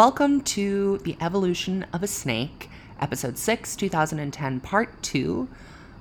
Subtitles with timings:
[0.00, 2.70] Welcome to The Evolution of a Snake,
[3.02, 5.46] Episode 6, 2010, Part 2.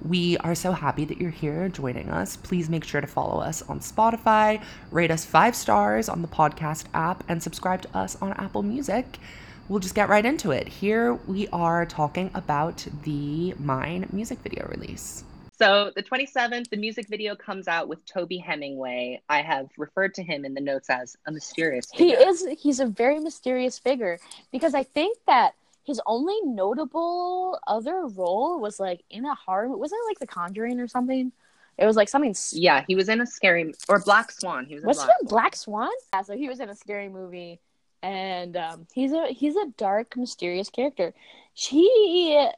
[0.08, 2.38] We are so happy that you're here joining us.
[2.38, 6.86] Please make sure to follow us on Spotify, rate us five stars on the podcast
[6.94, 9.20] app, and subscribe to us on Apple Music.
[9.68, 10.70] We'll just get right into it.
[10.70, 15.26] Here we are talking about the Mine music video release.
[15.60, 19.22] So the 27th, the music video comes out with Toby Hemingway.
[19.28, 22.86] I have referred to him in the notes as a mysterious He is he's a
[22.86, 24.20] very mysterious figure
[24.54, 30.00] because I think that his only notable other role was like in a horror wasn't
[30.06, 31.34] it like The Conjuring or something?
[31.78, 34.66] It was like something Yeah, he was in a scary or Black Swan.
[34.66, 35.92] He was in was Black he in Black Swan?
[36.14, 37.60] Yeah, so he was in a scary movie
[38.02, 41.14] and um, he's a he's a dark mysterious character.
[41.54, 42.50] He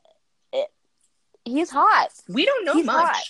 [1.45, 2.09] he's hot.
[2.27, 3.05] We don't know He's much.
[3.07, 3.23] hot.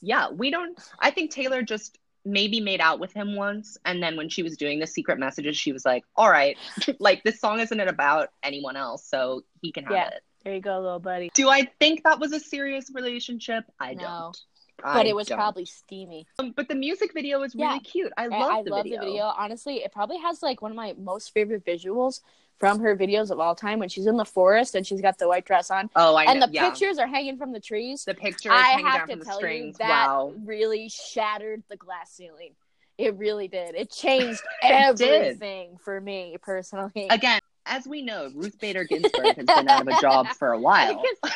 [0.00, 0.78] Yeah, we don't.
[0.98, 4.56] I think Taylor just maybe made out with him once, and then when she was
[4.56, 6.56] doing the secret messages, she was like, "All right,
[6.98, 10.08] like this song isn't about anyone else, so he can have Yeah.
[10.08, 11.30] it." There you go, little buddy.
[11.34, 13.64] Do I think that was a serious relationship?
[13.80, 14.02] I No.
[14.02, 14.38] don't.
[14.82, 15.38] But I it was don't.
[15.38, 16.26] probably steamy.
[16.38, 17.68] Um, but the music video is Yeah.
[17.68, 18.12] really cute.
[18.16, 19.00] I I- love I the love video.
[19.00, 19.24] the video.
[19.36, 22.20] Honestly, it probably has like one of my most favorite visuals
[22.58, 25.28] from her videos of all time when she's in the forest and she's got the
[25.28, 26.46] white dress on Oh, I and know.
[26.46, 26.68] the yeah.
[26.70, 28.04] pictures are hanging from the trees.
[28.04, 30.32] the pictures I hanging have down to from the tell you that wow.
[30.44, 32.54] really shattered the glass ceiling.
[32.98, 33.74] It really did.
[33.74, 35.08] It changed It did.
[35.10, 37.08] everything for me personally.
[37.10, 40.58] Again, as we know, Ruth Bader Ginsburg has been out of a job for a
[40.58, 40.94] while.
[40.94, 41.34] because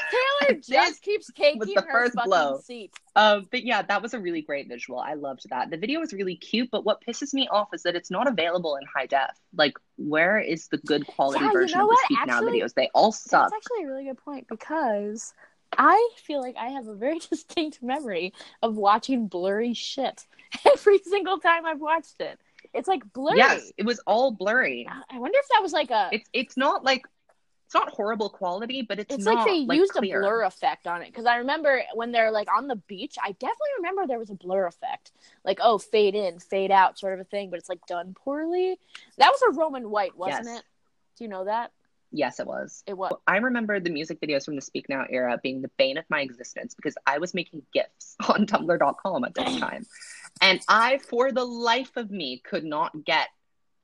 [0.48, 2.60] Taylor just keeps taking the her first fucking blow.
[2.64, 2.92] seat.
[3.16, 4.98] Um, but yeah, that was a really great visual.
[4.98, 5.70] I loved that.
[5.70, 8.76] The video was really cute, but what pisses me off is that it's not available
[8.76, 9.36] in high def.
[9.54, 12.04] Like, where is the good quality Yeah, you version know of the what?
[12.04, 12.74] Speak Now videos?
[12.74, 13.50] They all suck.
[13.50, 15.34] That's actually a really good point because
[15.76, 20.26] I feel like I have a very distinct memory of watching blurry shit
[20.66, 22.38] every single time I've watched it.
[22.74, 23.38] It's like blurry.
[23.38, 24.86] Yes, it was all blurry.
[24.88, 26.08] I wonder if that was like a.
[26.12, 27.06] It's it's not like
[27.66, 30.18] it's not horrible quality, but it's, It's not like they used clear.
[30.20, 33.16] a blur effect on it because I remember when they're like on the beach.
[33.22, 35.12] I definitely remember there was a blur effect,
[35.44, 38.78] like oh fade in, fade out sort of a thing, but it's like done poorly.
[39.18, 40.58] That was a Roman White, wasn't Yes.
[40.58, 40.64] it?
[41.18, 41.70] Do you know that
[42.12, 42.82] Yes, it was.
[42.88, 43.12] it was?
[43.28, 46.22] I remember the music videos from the Speak Now era being the bane of my
[46.22, 49.86] existence because I was making GIFs on Tumblr.com at this time.
[50.40, 53.28] And I, for the life of me, could not get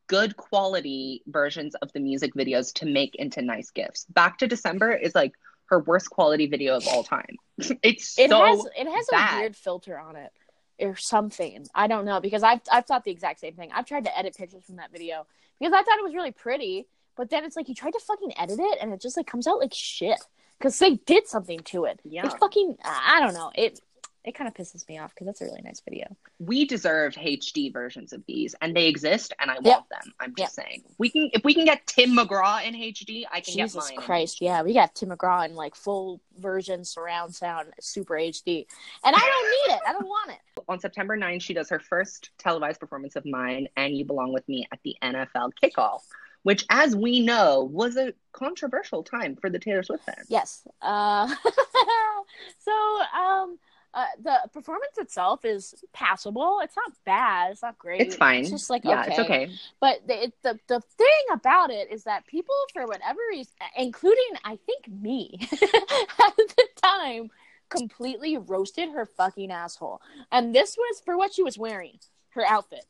[0.09, 4.05] good quality versions of the music videos to make into nice gifts.
[4.05, 5.33] Back to December is like
[5.67, 7.37] her worst quality video of all time.
[7.83, 9.35] it's It so has it has bad.
[9.37, 10.33] a weird filter on it
[10.79, 11.67] or something.
[11.75, 13.71] I don't know because I've I've thought the exact same thing.
[13.75, 15.27] I've tried to edit pictures from that video
[15.59, 16.87] because I thought it was really pretty,
[17.17, 19.47] but then it's like you try to fucking edit it and it just like comes
[19.49, 20.19] out like shit
[20.59, 21.99] because they did something to it.
[22.05, 22.27] Yeah.
[22.27, 23.51] It's fucking I don't know.
[23.57, 23.81] It
[24.27, 26.05] it kind of pisses me off because that's a really nice video.
[26.41, 29.89] we deserved HD versions of these, and they exist, and I want Yep.
[29.89, 30.13] them.
[30.21, 33.55] I'm just saying, we can if we can get Tim McGraw in HD, I can
[33.55, 33.93] Jesus get mine.
[33.95, 38.67] in Christ, yeah, we got Tim McGraw in like full version surround sound, super HD,
[39.05, 39.81] and I don't need it.
[39.87, 40.39] I don't want it.
[40.69, 44.49] on September 9th, she does her first televised performance of mine, and You Belong With
[44.49, 46.01] Me at the NFL kickoff,
[46.43, 50.27] which, as we know, was a controversial time for the Taylor Swift fans.
[50.29, 50.67] Yes.
[50.83, 51.29] Uh,
[52.59, 52.73] so
[53.17, 53.59] um,
[53.97, 56.61] uh, the performance itself is passable.
[56.63, 57.53] It's not bad.
[57.53, 58.03] It's not great.
[58.03, 58.43] It's fine.
[58.43, 59.11] It's just like yeah, okay.
[59.11, 59.51] it's okay.
[59.81, 64.23] But the, it, the the thing about it is that people, for whatever reason, including
[64.45, 67.31] I think me at the time,
[67.71, 70.03] completely roasted her fucking asshole.
[70.31, 71.99] And this was for what she was wearing,
[72.31, 72.85] her outfit.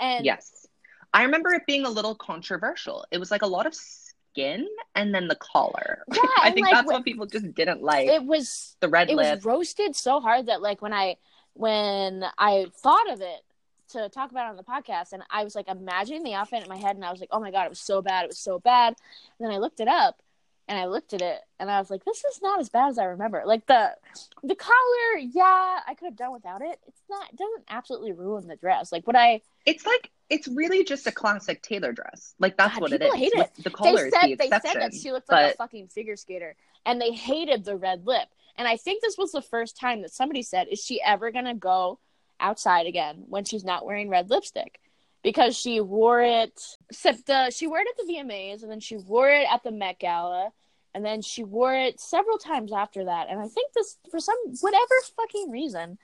[0.00, 0.68] And Yes.
[1.12, 3.04] I remember it being a little controversial.
[3.10, 3.74] It was like a lot of
[4.32, 6.04] skin and then the collar.
[6.12, 8.08] Yeah, I think like, that's what people just didn't like.
[8.08, 9.36] it was the red it lip.
[9.36, 11.16] was roasted so hard that like when I
[11.54, 13.42] when I thought of it
[13.90, 16.76] to talk about on the podcast and I was like imagining the outfit in my
[16.76, 18.58] head and I was like, oh my god, it was so bad, it was so
[18.58, 18.94] bad.
[19.38, 20.22] And then I looked it up
[20.72, 22.98] and I looked at it and I was like, this is not as bad as
[22.98, 23.42] I remember.
[23.44, 23.94] Like the
[24.42, 26.80] the collar, yeah, I could have done without it.
[26.88, 28.90] It's not it doesn't absolutely ruin the dress.
[28.90, 32.32] Like what I It's like it's really just a classic Taylor dress.
[32.38, 33.14] Like that's God, what it is.
[33.14, 35.56] hate With The they collar is said the they said that she looked like a
[35.58, 38.28] fucking figure skater, and they hated the red lip.
[38.56, 41.54] And I think this was the first time that somebody said, "Is she ever gonna
[41.54, 41.98] go
[42.40, 44.80] outside again when she's not wearing red lipstick?"
[45.22, 48.96] Because she wore it, except the she wore it at the VMAs, and then she
[48.96, 50.50] wore it at the Met Gala,
[50.94, 53.28] and then she wore it several times after that.
[53.30, 55.98] And I think this, for some whatever fucking reason,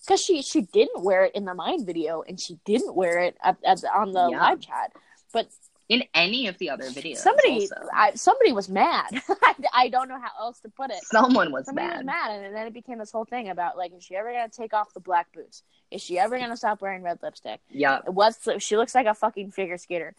[0.00, 3.36] because she she didn't wear it in the Mine video, and she didn't wear it
[3.42, 4.38] at, at on the Yeah.
[4.40, 4.92] live chat.
[5.32, 5.48] But
[5.90, 7.18] in any of the other videos.
[7.18, 7.68] somebody.
[7.92, 9.04] I, somebody was mad
[9.42, 11.96] I, I don't know how else to put it someone was somebody mad.
[11.98, 14.48] was mad and then it became this whole thing about like is she ever gonna
[14.48, 17.98] take off the black boots is she ever gonna stop wearing red lipstick Yeah.
[18.06, 20.14] it was she looks like a fucking figure skater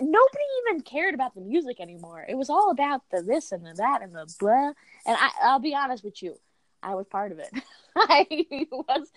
[0.00, 2.24] nobody even cared about the music anymore.
[2.28, 4.72] It was all about the this and the that and the blah.
[5.06, 6.38] And I, I'll be honest with you,
[6.82, 7.50] I was part of it.
[7.96, 8.26] I
[8.70, 9.08] was.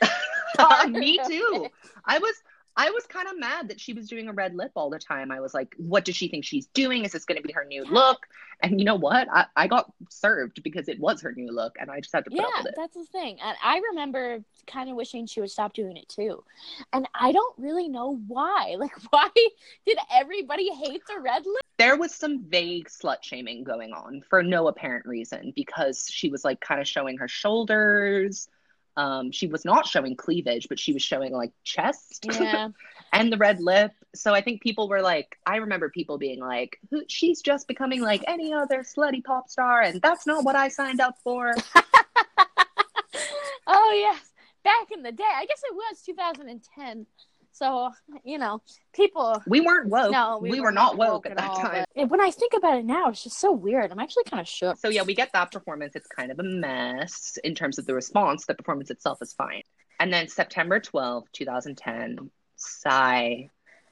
[0.90, 1.66] Me too.
[1.66, 1.72] it.
[2.06, 2.34] I was
[2.82, 5.32] I was kind of mad that she was doing a red lip all the time.
[5.32, 7.04] I was like, what does she think she's doing?
[7.04, 8.26] Is this going to be her new look?
[8.64, 9.28] And you know what?
[9.30, 12.30] I, I got served because it was her new look and I just had to
[12.32, 12.74] put Yeah, up with it.
[12.78, 13.38] that's the thing.
[13.44, 16.42] And I remember kind of wishing she would stop doing it too.
[16.94, 18.78] And I don't really know why.
[18.80, 19.28] Like, why
[19.86, 21.62] did everybody hate the red lip?
[21.78, 26.46] There was some vague slut shaming going on for no apparent reason because she was
[26.46, 28.48] like kind of showing her shoulders.
[29.00, 32.26] Um, she was not showing cleavage, but she was showing like chest.
[32.40, 32.70] Yeah.
[33.14, 33.92] and the red lip.
[34.14, 38.02] So I think people were like, I remember people being like, Who, she's just becoming
[38.02, 41.54] like any other slutty pop star, and that's not what I signed up for.
[43.68, 44.32] oh, yes.
[44.66, 45.24] Back in the day.
[45.34, 47.06] I guess it was 2010.
[47.60, 47.92] So,
[48.24, 48.62] you know,
[48.94, 49.44] people.
[49.46, 50.14] We weren't woke.
[50.14, 51.86] No, we, were, not woke, at that all, time.
[52.08, 53.92] when I think about it now, it's just so weird.
[53.92, 54.78] I'm actually kind of shook.
[54.78, 55.94] So yeah, we get that performance.
[55.94, 58.46] It's kind of a mess in terms of the response.
[58.46, 59.64] The performance itself is fine.
[60.00, 63.48] And then September 12, 2010, Psy,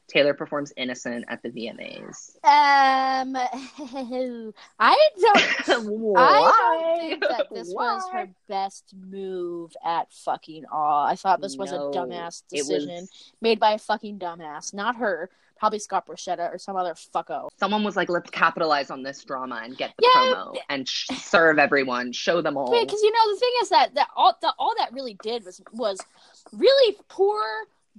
[0.07, 2.35] Taylor performs Innocent at the VMAs.
[2.43, 3.35] Um,
[4.79, 5.85] I don't.
[5.99, 6.21] Why?
[6.21, 11.05] I don't think that this was her best move at fucking all.
[11.05, 13.07] I thought this was No, a dumbass it was- decision
[13.41, 15.29] made by a fucking dumbass, not her.
[15.59, 17.49] Probably Scott Borchetta or some other fucko.
[17.59, 20.21] Someone was like, let's capitalize on this drama and get the Yeah.
[20.35, 22.69] promo and sh- serve everyone, show them all.
[22.79, 25.59] Because you know the thing is that that all the, all that really did was
[25.73, 25.99] was
[26.53, 27.41] really pour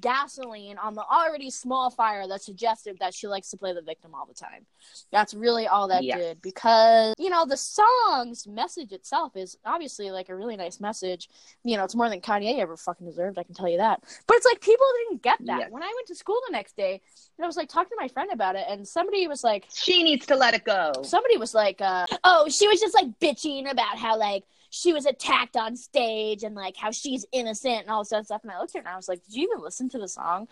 [0.00, 4.14] gasoline on the already small fire that suggested that she likes to play the victim
[4.14, 4.64] all the time.
[5.12, 6.18] That's really all that Yes.
[6.18, 11.28] did because you know the song's message itself is obviously like a really nice message.
[11.64, 13.38] You know, it's more than Kanye ever fucking deserved.
[13.38, 14.00] I can tell you that.
[14.26, 15.58] But it's like people didn't get that.
[15.60, 15.70] Yes.
[15.70, 17.00] When I went to school the next day,
[17.36, 20.02] and I was like talking to my friend about it, and somebody was like, She
[20.02, 20.92] needs to let it go.
[21.02, 25.06] somebody was like, uh, "Oh, she was just like bitching about how like she was
[25.06, 28.59] attacked on stage and like how she's innocent and all this other stuff." And I
[28.61, 30.49] looked at her and I was like, "Did you even listen to the song?"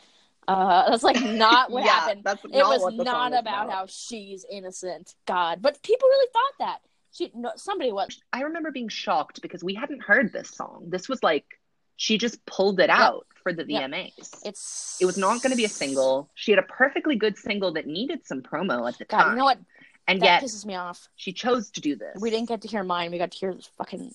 [0.49, 2.23] Uh, that's like not what yeah, happened.
[2.25, 5.15] That's It not was what not is about, how she's innocent.
[5.27, 6.79] God, but people really thought that.
[7.13, 8.21] She, no, somebody was.
[8.33, 10.85] I remember being shocked because we hadn't heard this song.
[10.89, 11.45] This was like
[11.97, 13.87] she just pulled it out for the Yeah.
[13.89, 14.45] VMAs.
[14.45, 14.99] It's.
[15.01, 16.29] It was not going to be a single.
[16.35, 19.31] She had a perfectly good single that needed some promo at the God, time.
[19.31, 19.59] you know what?
[20.09, 21.09] And That yet pisses me off.
[21.17, 22.17] she chose to do this.
[22.21, 23.11] We didn't get to hear mine.
[23.11, 24.15] We got to hear this fucking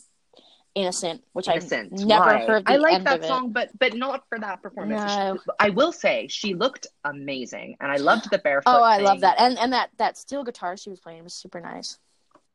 [0.73, 2.65] innocent, which I never heard.
[2.65, 5.01] The I like that song, but but not for that performance.
[5.01, 5.38] No.
[5.43, 8.69] She- I will say she looked amazing, and I loved the barefoot.
[8.71, 9.05] Oh, I thing.
[9.05, 11.97] love that, and and that that steel guitar she was playing was super nice.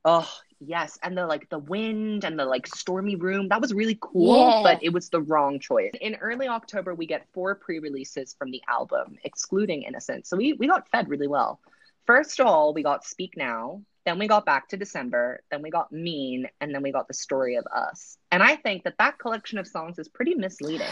[0.08, 0.30] Oh
[0.60, 4.36] yes, and the like the wind and the like stormy room that was really cool,
[4.38, 4.60] Yeah.
[4.62, 5.90] but it was the wrong choice.
[6.00, 10.26] In early October, we get four pre-releases from the album, excluding Innocent.
[10.26, 11.60] So we we got fed really well.
[12.06, 13.82] First of all, we got Speak Now.
[14.04, 15.40] Then we got Back to December.
[15.50, 18.16] Then we got Mean, and then we got The Story of Us.
[18.30, 20.86] And I think that that collection of songs is pretty misleading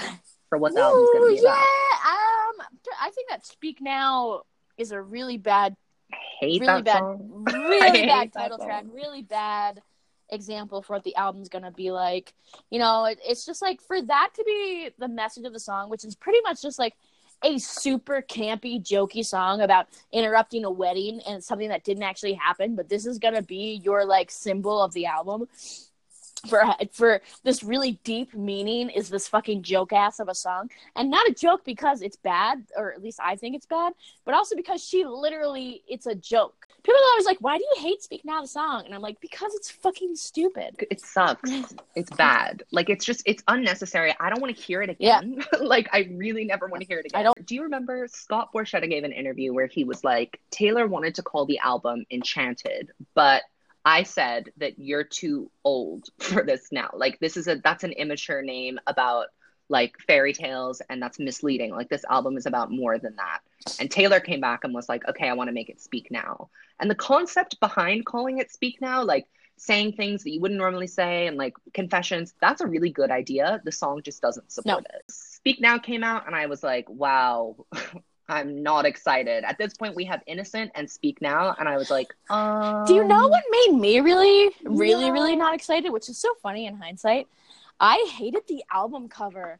[0.48, 1.58] for what the album's going to Ooh, be yeah, about.
[2.10, 2.66] um,
[3.00, 4.42] I think that "Speak Now"
[4.76, 5.76] is a really bad,
[6.12, 7.44] I hate really bad, song.
[7.52, 9.80] really bad title track, really bad
[10.30, 12.34] example for what the album's gonna be like.
[12.70, 15.90] You know, it, it's just like for that to be the message of the song,
[15.90, 16.94] which is pretty much just like
[17.42, 22.74] a super campy, jokey song about interrupting a wedding and something that didn't actually happen,
[22.74, 25.46] but this is gonna be your like symbol of the album.
[26.48, 31.10] For for this really deep meaning is this fucking joke ass of a song, and
[31.10, 33.92] not a joke because it's bad, or at least I think it's bad,
[34.24, 36.66] but also because she literally it's a joke.
[36.82, 39.18] People are always like, "Why do you hate Speak Now the song?" And I'm like,
[39.20, 41.50] "Because it's fucking stupid." It sucks.
[41.96, 42.62] It's bad.
[42.72, 44.14] Like it's just it's unnecessary.
[44.20, 45.42] I don't want to hear it again.
[45.62, 47.18] like I really never want to hear it again.
[47.20, 50.86] I don't- Do you remember Scott Borchetta gave an interview where he was like, Taylor
[50.86, 53.42] wanted to call the album Enchanted, but
[53.84, 56.90] I said that you're too old for this now.
[56.94, 59.26] Like this is a that's an immature name about
[59.70, 61.70] like fairy tales and that's misleading.
[61.70, 63.40] Like this album is about more than that.
[63.80, 66.50] And Taylor came back and was like, "Okay, I want to make it speak now."
[66.80, 69.26] And the concept behind calling it speak now like
[69.56, 73.60] saying things that you wouldn't normally say and like confessions, that's a really good idea.
[73.64, 75.02] The song just doesn't support it.
[75.08, 77.56] Speak Now came out and I was like, wow,
[78.28, 79.44] I'm not excited.
[79.44, 82.94] At this point, we have Innocent and Speak Now, and I was like, um, Do
[82.94, 85.12] you know what made me really, really, No.
[85.12, 85.90] really not excited?
[85.90, 87.28] Which is so funny in hindsight.
[87.78, 89.58] I hated the album cover.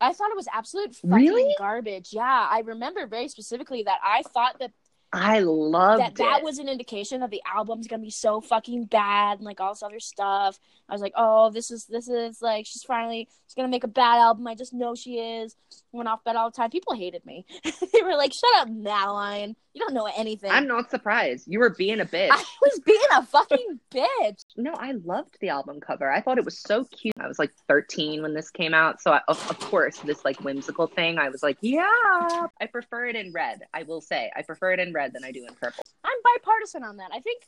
[0.00, 1.54] I thought it was absolute fucking Really?
[1.58, 2.12] garbage.
[2.12, 4.72] Yeah, I remember very specifically that I thought that
[5.12, 6.44] I loved that that it.
[6.44, 9.82] was an indication that the album's gonna be so fucking bad and like all this
[9.82, 10.58] other stuff.
[10.88, 13.88] I was like, oh, this is this is like she's finally she's gonna make a
[13.88, 14.46] bad album.
[14.46, 15.56] I just know she is.
[15.92, 16.70] Went off bed all the time.
[16.70, 17.44] People hated me.
[17.64, 19.56] they were like, shut up, Madeline.
[19.72, 20.50] You don't know anything.
[20.50, 21.46] I'm not surprised.
[21.46, 22.30] You were being a bitch.
[22.30, 24.44] I was being a fucking bitch.
[24.56, 26.10] No, I loved the album cover.
[26.10, 27.14] I thought it was so cute.
[27.20, 30.40] I was like 13 when this came out, so I, of, of course this like
[30.40, 31.18] whimsical thing.
[31.18, 32.46] I was like, yeah.
[32.60, 33.62] I prefer it in red.
[33.72, 35.84] I will say, I prefer it in red than I do in purple.
[36.04, 37.10] I'm bipartisan on that.
[37.12, 37.42] I think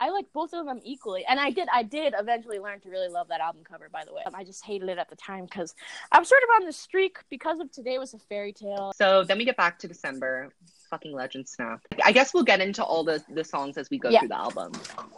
[0.00, 1.68] I like both of them equally, and I did.
[1.72, 3.88] I did eventually learn to really love that album cover.
[3.92, 5.74] By the way, I just hated it at the time because
[6.12, 8.92] I was sort of on the streak because of Today Was a Fairy Tale.
[8.96, 10.50] So then we get back to December.
[10.90, 11.80] Fucking legend snap.
[12.02, 14.20] I guess we'll get into all the the songs as we go Yeah.
[14.20, 14.72] through the album.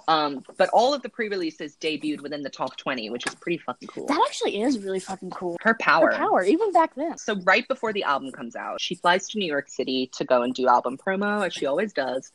[0.09, 3.87] Um, but all of the pre-releases debuted within the top 20, which is pretty fucking
[3.87, 4.07] cool.
[4.07, 5.57] That actually is really fucking cool.
[5.61, 6.11] Her power.
[6.11, 7.17] Her power, even back then.
[7.19, 10.43] So right before the album comes out, she flies to New York City to go
[10.43, 12.33] and do album promo, as she always does.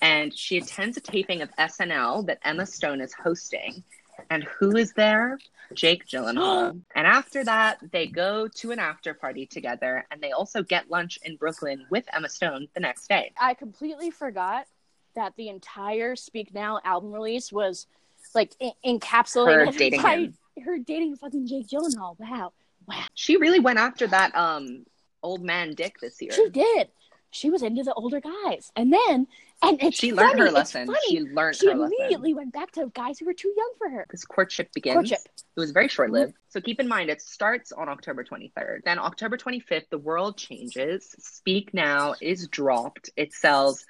[0.00, 3.82] And she attends a taping of SNL that Emma Stone is hosting.
[4.30, 5.38] And who is there?
[5.74, 6.70] Jake Gyllenhaal.
[6.94, 11.18] and after that, they go to an after party together, and they also get lunch
[11.24, 13.32] in Brooklyn with Emma Stone the next day.
[13.40, 14.66] I completely forgot
[15.14, 17.86] that the entire Speak Now album release was
[18.34, 20.34] like en- encapsulated Her dating by him.
[20.64, 22.18] her dating fucking Jake Gyllenhaal.
[22.18, 22.52] Wow.
[22.86, 24.84] Wow, She really went after that um
[25.22, 26.30] old man Dick this year.
[26.32, 26.88] she did.
[27.36, 29.26] She was into the older guys, and then
[29.62, 30.86] and it's She learned funny, her lesson.
[30.86, 31.94] funny, She learned she her lesson.
[31.98, 34.06] immediately went back to guys who were too young for her.
[34.10, 34.94] This courtship begins.
[34.94, 35.18] Courtship.
[35.56, 36.34] It was very short lived.
[36.48, 38.84] So keep in mind, it starts on October 23rd.
[38.84, 41.14] Then, October 25th, the world changes.
[41.18, 43.10] Speak Now is dropped.
[43.16, 43.84] It sells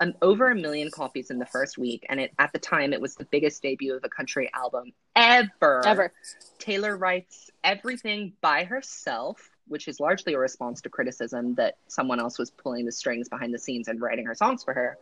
[0.00, 2.06] um, over a million copies in the first week.
[2.08, 5.86] And it, at the time, it was the biggest debut of a country album ever.
[5.86, 6.12] Ever.
[6.58, 12.38] Taylor writes everything by herself, which is largely a response to criticism that someone else
[12.38, 14.98] was pulling the strings behind the scenes and writing her songs for her.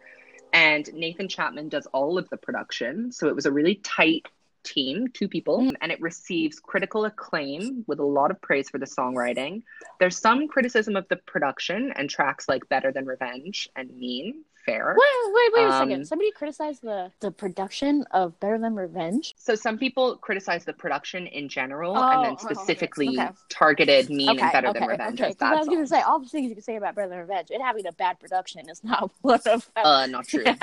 [0.53, 3.13] And Nathan Chapman does all of the production.
[3.13, 4.27] So it was a really tight
[4.63, 5.75] team, two people, mm.
[5.81, 9.63] and it receives critical acclaim with a lot of praise for the songwriting.
[9.99, 14.45] There's some criticism of the production and tracks like Better Than Revenge and Mean.
[14.67, 14.95] Fair.
[14.99, 16.05] Wait, wait, wait a Um, second.
[16.07, 19.35] Somebody criticized the the production of Better Than Revenge.
[19.39, 23.31] So some people criticize the production in general Oh, and then specifically okay.
[23.49, 25.35] targeted Mean okay, and Better okay, Than Revenge okay.
[25.41, 27.51] I was gonna say all the things you can say about Better Than Revenge.
[27.51, 29.63] It having a bad production is not one of them.
[29.77, 30.45] Uh, not true.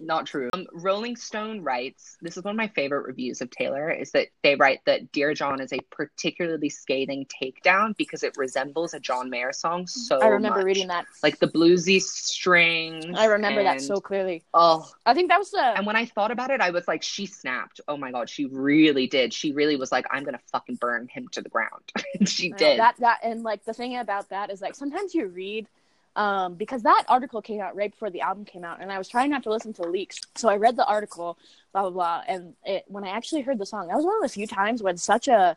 [0.00, 0.50] Not true.
[0.52, 4.26] Um, Rolling Stone writes, this is one of my favorite reviews of Taylor, is that
[4.42, 9.30] they write that Dear John is a particularly scathing takedown because it resembles a John
[9.30, 10.66] Mayer song so I remember much.
[10.66, 11.06] reading that.
[11.22, 13.16] Like the bluesy strings.
[13.16, 14.42] I remember that so clearly.
[14.52, 17.02] Oh, I think that was the and when I thought about it, I was like,
[17.02, 17.80] she snapped.
[17.88, 19.32] Oh my God, she really did.
[19.32, 21.92] She really was like, I'm going to fucking burn him to the ground.
[22.26, 22.80] she I did.
[22.80, 25.68] that that and like the thing about that is like sometimes you read
[26.16, 29.08] um because that article came out right before the album came out and I was
[29.08, 31.38] trying not to listen to leaks so I read the article
[31.72, 34.22] blah blah blah and it, when I actually heard the song that was one of
[34.22, 35.56] the few times when such a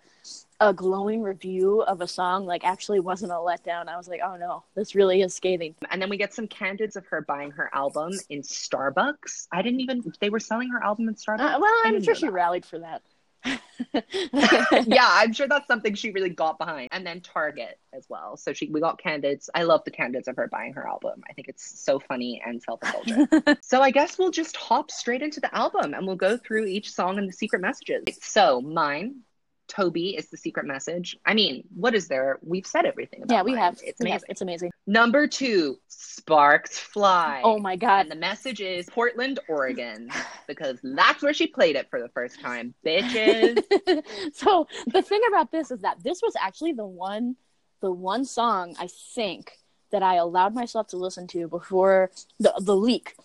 [0.60, 4.36] a glowing review of a song like actually wasn't a letdown I was like oh
[4.38, 7.70] no this really is scathing And then we get some candids of her buying her
[7.74, 9.48] album in Starbucks.
[9.52, 11.40] I didn't even, they were selling her album in Starbucks.
[11.56, 12.32] uh, well I'm sure she that.
[12.32, 13.04] rallied for that
[14.86, 16.90] yeah, I'm sure that's something she really got behind.
[16.92, 18.38] And then Target as well.
[18.38, 19.50] So she we got candids.
[19.54, 21.24] I love the candids of her buying her album.
[21.30, 23.60] I think it's so funny and self-indulgent.
[23.62, 26.92] so I guess we'll just hop straight into the album and we'll go through each
[26.92, 28.04] song and the secret messages.
[28.22, 29.22] So mine,
[29.68, 31.18] Toby is the secret message.
[31.26, 32.40] I mean, what is there?
[32.42, 33.38] We've said everything about it.
[33.38, 33.62] yeah we mine.
[33.62, 34.14] have It's amazing.
[34.14, 34.24] have.
[34.30, 37.42] it's amazing Number two, Sparks Fly.
[37.44, 40.10] oh my god And the message is Portland, Oregon,
[40.48, 42.74] because that's where she played it for the first time.
[42.86, 43.62] Bitches.
[44.34, 47.36] so the thing about this is that this was actually the one
[47.82, 49.52] the one song I think
[49.92, 53.16] that I allowed myself to listen to before the the leak.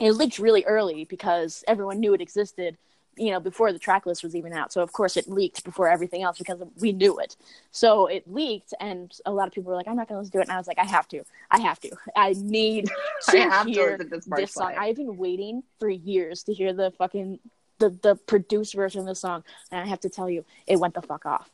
[0.00, 2.78] It leaked really early because everyone knew it existed,
[3.16, 4.72] you know, before the track list was even out.
[4.72, 7.36] So of course it leaked before everything else because we knew it.
[7.70, 10.38] So it leaked and a lot of people were like, I'm not gonna listen to
[10.38, 11.22] it and I was like, I have to.
[11.50, 11.90] I have to.
[12.16, 12.90] I need
[13.28, 14.74] I to have to hear to Sparks this song.
[14.76, 17.38] I've been waiting for years to hear the fucking
[17.78, 20.94] the the produced version of the song, and I have to tell you, it went
[20.94, 21.50] the fuck off.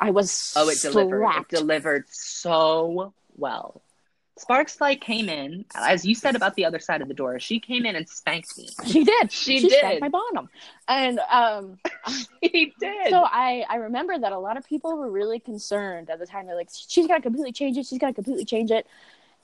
[0.00, 1.24] I was Oh, it delivered.
[1.24, 3.82] It delivered so well.
[4.38, 7.38] Sparks Fly came in, as you said about the other side of the door.
[7.38, 8.68] She came in and spanked me.
[8.86, 9.32] She did.
[9.32, 10.00] She spanked did.
[10.00, 10.48] my bottom,
[10.86, 11.78] and um,
[12.42, 13.10] She did.
[13.10, 16.46] so I I remember that a lot of people were really concerned at the time.
[16.46, 17.86] They're like, she's gonna completely change it.
[17.86, 18.86] She's gonna completely change it.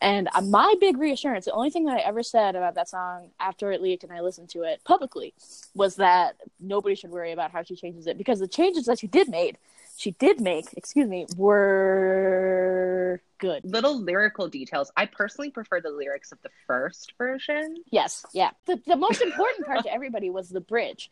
[0.01, 3.31] And uh, my big reassurance, the only thing that I ever said about that song
[3.41, 5.33] after it leaked and I listened to it publicly,
[5.75, 9.07] was that nobody should worry about how she changes it because the changes that she
[9.07, 9.57] did made,
[9.97, 13.65] she did make, excuse me, were good.
[13.65, 14.91] Little lyrical details.
[14.97, 17.77] I personally prefer the lyrics of the first version.
[17.91, 18.51] Yes, yeah.
[18.67, 21.11] The the most important part to everybody was the bridge.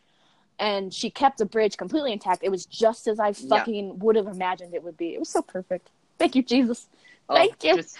[0.59, 2.43] And she kept the bridge completely intact.
[2.45, 5.15] It was just as I fucking would have imagined it would be.
[5.15, 5.89] It was so perfect.
[6.19, 6.89] Thank you, Jesus.
[7.29, 7.77] Oh, Thank you.
[7.77, 7.97] just-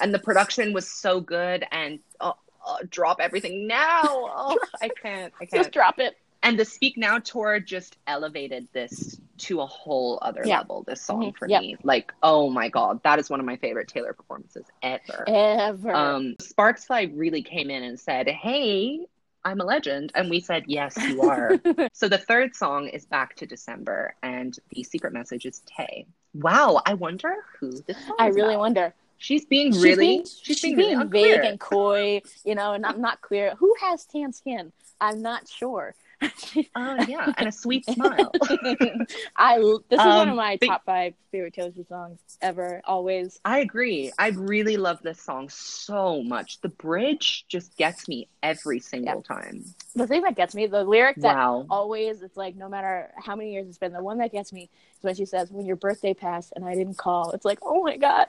[0.00, 1.66] and the production was so good.
[1.72, 2.32] And uh,
[2.66, 4.02] uh, drop everything now.
[4.38, 5.32] Oh, I can't.
[5.40, 5.62] I can't.
[5.62, 6.16] Just drop it.
[6.46, 10.58] And the Speak Now tour just elevated this to a whole other Yeah.
[10.58, 10.84] level.
[10.84, 11.36] This song Mhm.
[11.36, 15.24] for me, like, oh my god, that is one of my favorite Taylor performances ever.
[15.26, 15.92] Ever.
[15.92, 19.06] Um, Sparks Fly really came in and said, "Hey,
[19.44, 21.50] I'm a legend," and we said, "Yes, you are."
[21.92, 26.06] so the third song is Back to December, and the secret message is Tay.
[26.32, 28.60] Wow, I wonder who this song I really about.
[28.60, 28.94] wonder.
[29.18, 33.00] She's being She's really, being, she's, being, really vague and coy, you know, and I'm
[33.00, 33.54] not clear.
[33.56, 34.72] Who has tan skin?
[35.00, 35.94] I'm not sure.
[36.22, 38.32] Oh yeah, and a sweet smile.
[39.36, 39.58] I
[39.88, 42.80] this is one Um, of my but- top five favorite Taylor Swift songs ever.
[42.84, 43.38] Always.
[43.44, 44.12] I agree.
[44.18, 46.60] I really love this song so much.
[46.62, 49.64] The bridge just gets me every single time.
[49.94, 51.66] The thing that gets me, the lyric that Wow.
[51.68, 54.70] always, it's like no matter how many years it's been, the one that gets me
[54.98, 57.82] is when she says, "When your birthday passed and I didn't call." It's like, oh
[57.82, 58.28] my god.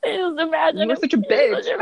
[0.04, 1.64] Just imagine You were such a he was bitch.
[1.64, 1.78] such a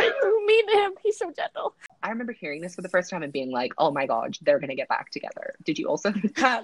[0.47, 0.93] mean to him.
[1.03, 1.75] He's so gentle.
[2.03, 4.59] I remember hearing this for the first time and being like, "Oh my god, they're
[4.59, 6.13] gonna get back together." Did you also?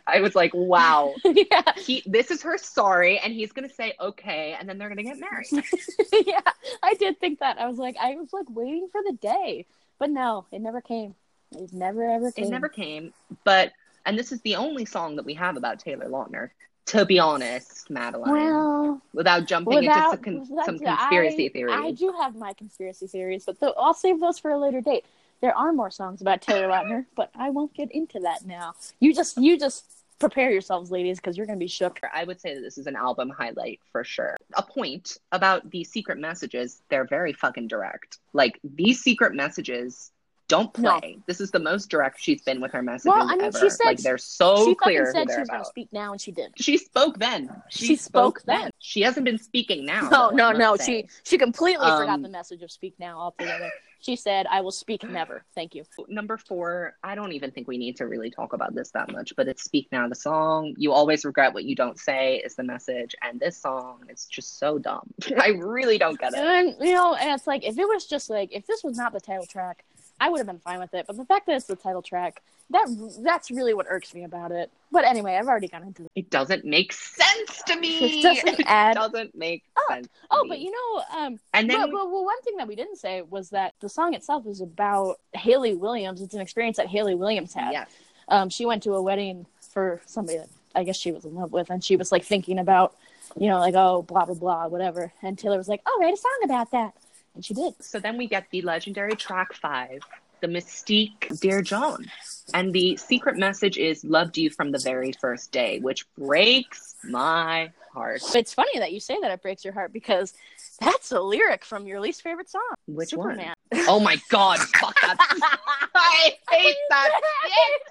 [0.06, 4.56] I was like, "Wow, yeah, he, this is her sorry," and he's gonna say okay,
[4.58, 5.46] and then they're gonna get married.
[6.26, 6.40] yeah.
[6.82, 7.58] I did think that.
[7.58, 9.66] I was like, I was like waiting for the day,
[9.98, 11.14] but no, it never came.
[11.52, 12.44] It never ever came.
[12.44, 13.12] It never came,
[13.44, 13.72] but
[14.06, 16.50] and this is the only song that we have about Taylor Lautner.
[16.90, 21.74] To be honest, Madeline, Well, without jumping without, into some, without- some conspiracy I, theories.
[21.76, 25.04] I do have my conspiracy theories, but th- I'll save those for a later date.
[25.40, 28.74] There are more songs about Taylor Lautner, but I won't get into that now.
[28.98, 29.84] You just, you just
[30.18, 32.00] prepare yourselves, ladies, because you're gonna be shook.
[32.12, 34.36] I would say that this is an album highlight for sure.
[34.54, 38.18] A point about these secret messages, they're very fucking direct.
[38.32, 40.10] Like these secret messages
[40.50, 40.98] don't No.
[41.00, 41.16] play.
[41.26, 43.58] This is the most direct she's been with her messages Well, I mean, ever.
[43.58, 46.20] she said like they're so she clear who said she was gonna speak now, and
[46.20, 46.52] she did.
[46.56, 47.50] She spoke then.
[47.70, 48.70] She, She spoke then.
[48.78, 50.08] She hasn't been speaking now.
[50.10, 50.76] No, no, no.
[50.76, 50.84] say.
[50.84, 53.70] She she completely forgot Um, the message of speak now altogether.
[54.02, 55.84] She said, "I will speak never." Thank you.
[56.08, 59.34] Number four, I don't even think we need to really talk about this that much,
[59.36, 60.74] but it's Speak Now, the song.
[60.78, 63.14] You always regret what you don't say is the message.
[63.20, 65.12] And this song is just so dumb.
[65.38, 66.38] I really don't get it.
[66.38, 69.12] And you know, and it's like if it was just like if this was not
[69.12, 69.84] the title track,
[70.20, 71.06] I would have been fine with it.
[71.06, 72.86] But the fact that it's the title track, that
[73.22, 74.70] that's really what irks me about it.
[74.92, 76.10] But anyway, I've already gone into it.
[76.14, 78.20] It doesn't make sense to me.
[78.20, 80.08] It doesn't add doesn't make sense.
[80.30, 82.96] Oh, but you know, um, and then well, well, well, one thing that we didn't
[82.96, 86.20] say was that the song itself is about Hayley Williams.
[86.20, 87.72] It's an experience that Hayley Williams had.
[87.72, 87.90] yes,
[88.28, 91.52] um, she went to a wedding for somebody that I guess she was in love
[91.52, 92.94] with, and she was like thinking about,
[93.36, 95.12] you know, like oh blah blah blah whatever.
[95.22, 96.92] And Taylor was like, "Oh, write a song about that,"
[97.34, 97.74] and she did.
[97.80, 100.00] so then we get the legendary track five,
[100.40, 102.06] the Mystique, Dear John,
[102.54, 107.70] and the secret message is "Loved you from the very first day," which breaks my
[107.92, 108.22] heart.
[108.34, 110.32] It's funny that you say that it breaks your heart because
[110.80, 113.54] that's a lyric from your least favorite song, Which Superman.
[113.70, 113.84] one?
[113.88, 114.58] Oh my god!
[114.60, 115.16] Fuck that!
[115.94, 117.10] I hate that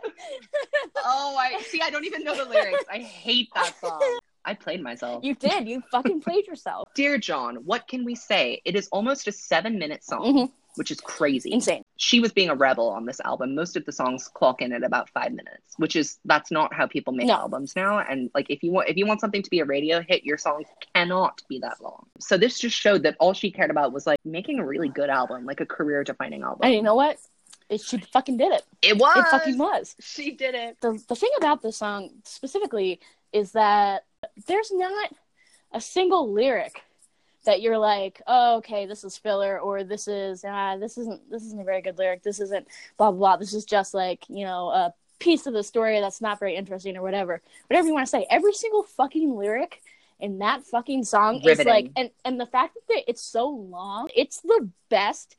[0.04, 0.12] shit.
[0.98, 1.82] Oh, I see.
[1.82, 2.84] I don't even know the lyrics.
[2.92, 4.20] I hate that song.
[4.50, 5.24] I played myself.
[5.24, 5.68] you did.
[5.68, 6.88] You fucking played yourself.
[6.96, 8.62] Dear John, what can we say?
[8.66, 10.52] It is almost a seven-minute song, Mhm.
[10.76, 11.52] which is crazy.
[11.54, 11.84] Insane.
[11.98, 13.54] she was being a rebel on this album.
[13.54, 16.88] Most of the songs clock in at about five minutes, which is that's not how
[16.88, 17.34] people make No.
[17.36, 18.00] albums now.
[18.00, 20.38] And like if you want if you want something to be a radio hit, your
[20.38, 22.06] songs cannot be that long.
[22.20, 25.10] So this just showed that all she cared about was like making a really good
[25.10, 26.62] album, like a career defining album.
[26.64, 27.18] And you know what?
[27.70, 28.64] It, she fucking did it.
[28.82, 29.16] it was.
[29.18, 29.96] It fucking was.
[30.00, 30.78] She did it.
[30.82, 33.00] the the thing about this song specifically
[33.34, 34.06] is that
[34.48, 35.12] there's not
[35.74, 36.84] a single lyric
[37.46, 41.44] that you're like, oh, okay, this is filler, or this is ah, this isn't this
[41.44, 42.24] isn't a very good lyric.
[42.24, 43.38] This isn't blah blah blah.
[43.38, 46.98] This is just like you know a piece of the story that's not very interesting
[46.98, 47.42] or whatever.
[47.68, 48.26] Whatever you want to say.
[48.30, 49.82] Every single fucking lyric
[50.20, 54.42] in that fucking song is like, and and the fact that it's so long, it's
[54.42, 55.36] the best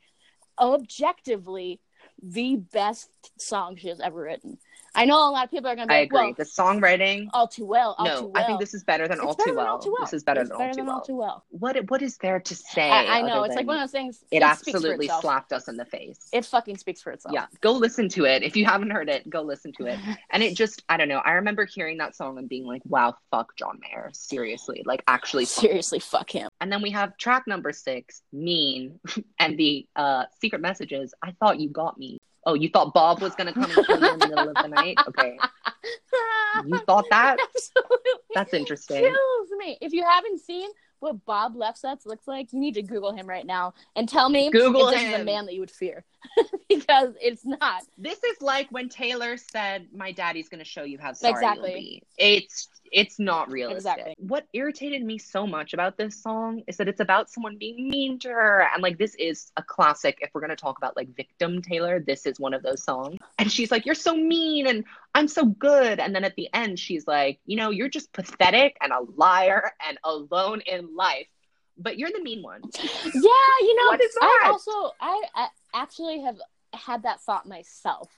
[0.59, 1.79] objectively
[2.21, 4.57] the best song she has ever written.
[4.93, 6.19] I know a lot of people are going to be I like, agree.
[6.19, 7.27] well, the songwriting.
[7.33, 7.95] all too well.
[7.97, 8.43] All no, too well.
[8.43, 9.67] I think this is better than all better too than well.
[9.67, 10.01] all too well.
[10.05, 10.95] This is better than, better all, too than well.
[10.95, 11.45] all too well.
[11.49, 12.89] What what is there to say?
[12.89, 14.23] I, I know it's like one of those things.
[14.31, 16.27] It for absolutely slapped us in the face.
[16.33, 17.33] It fucking speaks for itself.
[17.33, 18.43] yeah, go listen to it.
[18.43, 19.99] If you haven't heard it, go listen to it.
[20.33, 21.17] And it just, I don't know.
[21.17, 24.09] I remember hearing that song and being like, wow, fuck John Mayer.
[24.13, 24.81] Seriously.
[24.85, 25.61] Like, actually, fuck.
[25.61, 26.49] Seriously, fuck him.
[26.61, 28.99] And then we have track number six, Mean,
[29.39, 31.13] and the uh, secret messages.
[31.21, 32.19] I thought you got me.
[32.45, 34.55] Oh, you thought Bob was going to come and kill you in the middle of
[34.55, 34.97] the night?
[35.07, 35.37] Okay.
[36.65, 37.39] You thought that?
[37.55, 38.11] Absolutely.
[38.35, 39.01] That's interesting.
[39.01, 39.77] kills me.
[39.81, 43.45] If you haven't seen what Bob Lefsetz looks like, you need to Google him right
[43.45, 46.03] now and tell me Google if this is a man that you would fear.
[46.69, 47.83] because it's not.
[47.97, 51.71] This is like when Taylor said, "My daddy's going to show you how sorry Exactly.
[51.71, 53.91] you'll be." It's it's not realistic.
[53.93, 54.15] Exactly.
[54.19, 58.19] What irritated me so much about this song is that it's about someone being mean
[58.19, 60.17] to her, and like this is a classic.
[60.21, 63.17] If we're going to talk about like victim Taylor, this is one of those songs.
[63.39, 64.83] And she's like, "You're so mean," and
[65.15, 65.99] I'm so good.
[65.99, 69.71] And then at the end, she's like, "You know, you're just pathetic and a liar
[69.87, 71.27] and alone in life."
[71.77, 72.61] But you're the mean one.
[72.73, 76.37] Yeah, you know, What is I also I, I actually have
[76.73, 78.09] had that thought myself.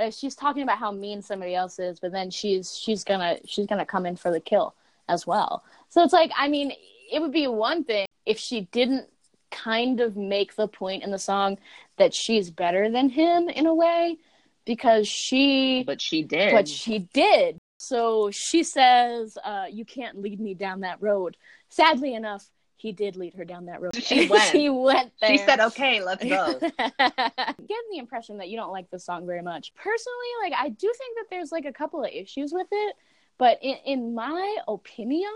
[0.00, 3.66] Uh, she's talking about how mean somebody else is, but then she's she's gonna she's
[3.66, 4.74] gonna come in for the kill
[5.08, 5.62] as well.
[5.90, 6.72] So it's like, I mean,
[7.12, 9.08] it would be one thing if she didn't
[9.50, 11.58] kind of make the point in the song
[11.98, 14.16] that she's better than him in a way,
[14.64, 16.52] because she But she did.
[16.52, 17.58] but she did.
[17.78, 21.36] So she says, uh, "You can't lead me down that road."
[21.68, 22.46] Sadly enough,
[22.80, 23.94] he did lead her down that road.
[23.94, 24.50] She went.
[24.50, 25.30] she went there.
[25.30, 29.42] she said, "Okay, let's go." Getting the impression that you don't like the song very
[29.42, 29.74] much.
[29.74, 32.96] Personally, like I do think that there's like a couple of issues with it,
[33.36, 35.30] but in, in my opinion,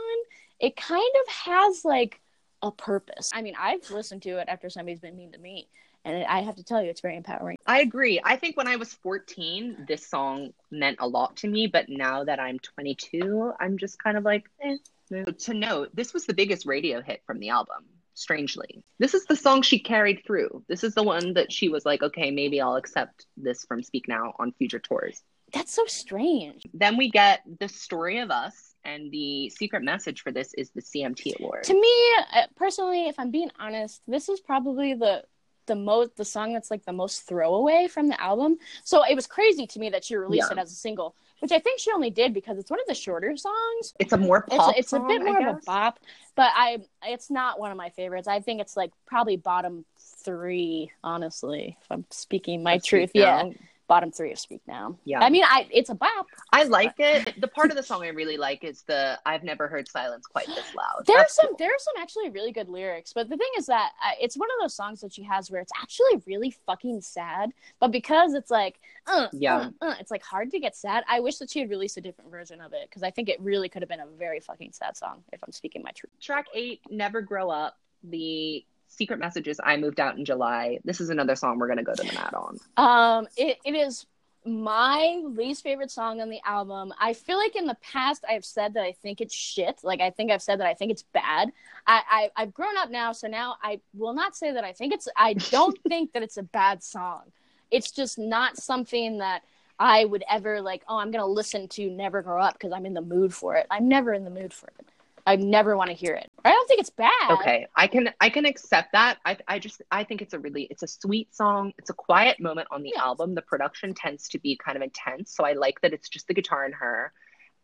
[0.59, 2.21] it kind of has like
[2.63, 3.31] a purpose.
[3.35, 5.69] I mean, I've listened to it after somebody's been mean to me,
[6.07, 7.59] and I have to tell you, it's very empowering.
[7.67, 8.21] I agree.
[8.25, 12.25] I think when I was 14, this song meant a lot to me, but now
[12.25, 14.77] that I'm 22, I'm just kind of like, eh.
[15.15, 15.25] Eh.
[15.47, 18.83] To note, this was the biggest radio hit from the album, strangely.
[18.99, 20.65] This is the song she carried through.
[20.69, 24.09] This is the one that she was like, okay, maybe I'll accept this from Speak
[24.09, 25.23] Now on future tours.
[25.53, 26.63] That's so strange.
[26.73, 30.83] Then we get The Story of Us, and the secret message for this is the
[30.83, 31.65] CMT Award.
[31.65, 31.95] to me
[32.35, 35.25] uh, personally if i'm being honest this is probably the
[35.67, 39.27] the most the song that's like the most throwaway from the album so it was
[39.27, 40.59] crazy to me that she released Yeah.
[40.59, 42.95] it as a single which i think she only did because it's one of the
[42.95, 43.93] shorter songs.
[44.01, 46.01] It's a more it's, pop a, it's a bit more of a bop
[46.35, 48.27] but i it's not one of my favorites.
[48.27, 53.11] I think it's like probably bottom three honestly if i'm speaking my Speak truth.
[53.13, 53.51] yeah
[53.87, 55.21] bottom three of speak now Yeah.
[55.21, 57.41] i mean i it's a bop I like it.
[57.41, 60.47] The part of the song I really like is the I've never heard silence quite
[60.47, 61.03] this loud.
[61.05, 61.57] There's That's some cool.
[61.59, 64.63] there's some actually really good lyrics, but the thing is that uh, it's one of
[64.63, 68.79] those songs that she has where it's actually really fucking sad, but because it's like
[69.09, 69.71] uh, Yeah.
[69.83, 71.03] uh, uh, it's like hard to get sad.
[71.09, 73.41] I wish that she had released a different version of it because I think it
[73.41, 76.13] really could have been a very fucking sad song if I'm speaking my truth.
[76.21, 77.77] Track eight, Never Grow Up.
[78.05, 78.65] The
[78.97, 80.79] secret Messages, I moved out in July.
[80.85, 82.59] This is another song we're gonna go to the mat on.
[82.77, 84.07] Um, it, it is
[84.47, 86.93] my least favorite song on the album.
[87.01, 89.81] I feel like in the past I've said that I think it's shit.
[89.83, 91.51] Like I think I've said that I think it's bad.
[91.87, 92.03] I,
[92.37, 95.09] I I've grown up now, so now I will not say that I think it's.
[95.17, 97.33] I don't think that it's a bad song.
[97.71, 99.43] It's just not something that
[99.79, 100.83] I would ever like.
[100.89, 103.67] Oh, I'm gonna listen to Never Grow Up because I'm in the mood for it.
[103.71, 104.87] I'm never in the mood for it.
[105.27, 106.31] I never want to hear it.
[106.45, 107.11] I don't think it's bad.
[107.31, 109.19] Okay, I can I can accept that.
[109.25, 111.73] I I just I think it's a really it's a sweet song.
[111.79, 113.03] It's a quiet moment on the Yeah.
[113.03, 113.35] album.
[113.35, 116.35] The production tends to be kind of intense, so I like that it's just the
[116.35, 117.13] guitar and her.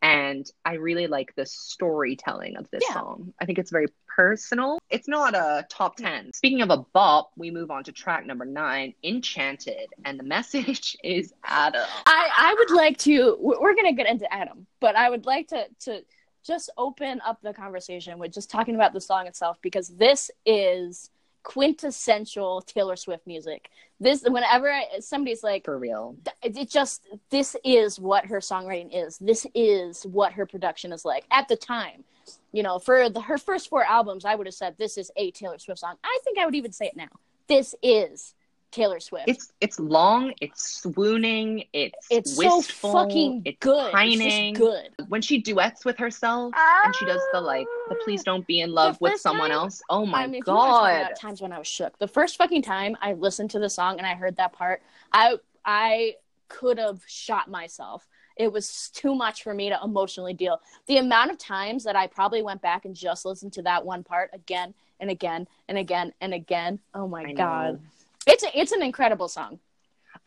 [0.03, 2.95] And I really like the storytelling of this Yeah.
[2.95, 3.35] song.
[3.39, 4.79] I think it's very personal.
[4.89, 6.33] It's not a top 10.
[6.33, 9.89] Speaking of a bop, we move on to track number nine, Enchanted.
[10.07, 11.85] And the message is Adam.
[12.07, 15.49] I, I would like to we're we're gonna get into Adam, but I would like
[15.49, 16.03] to to
[16.45, 21.11] just open up the conversation with just talking about the song itself because this is
[21.43, 23.71] quintessential Taylor Swift music.
[23.99, 26.17] This whenever I- somebody's like For real.
[26.43, 29.19] it, it just this is what her songwriting is.
[29.19, 32.05] This is what her production is like at the time.
[32.53, 35.31] You know, for the, her first four albums, I would have said this is a
[35.33, 35.95] Taylor Swift song.
[36.05, 37.09] I think I would even say it now.
[37.49, 38.35] This is
[38.71, 39.29] Taylor Swift.
[39.29, 43.93] It's it's long, it's swooning, it's It's wistful, so fucking it's good.
[43.93, 44.51] pining.
[44.51, 44.91] It's good.
[45.09, 46.55] when she duets with herself
[46.85, 48.05] and she does the like the ah.
[48.05, 50.53] please don't be in love with someone time- else oh my I mean, if you
[50.53, 51.99] wanna talk god times when I was shook.
[51.99, 55.37] The first fucking time I listened to the song and I heard that part, I
[55.65, 56.17] I
[56.49, 58.09] could have shot myself.
[58.37, 60.61] It was too much for me to emotionally deal.
[60.87, 64.03] The amount of times that I probably went back and just listened to that one
[64.03, 66.79] part again and again and again and again.
[66.95, 67.79] Oh my I know.
[68.27, 69.59] It's a, it's an incredible song.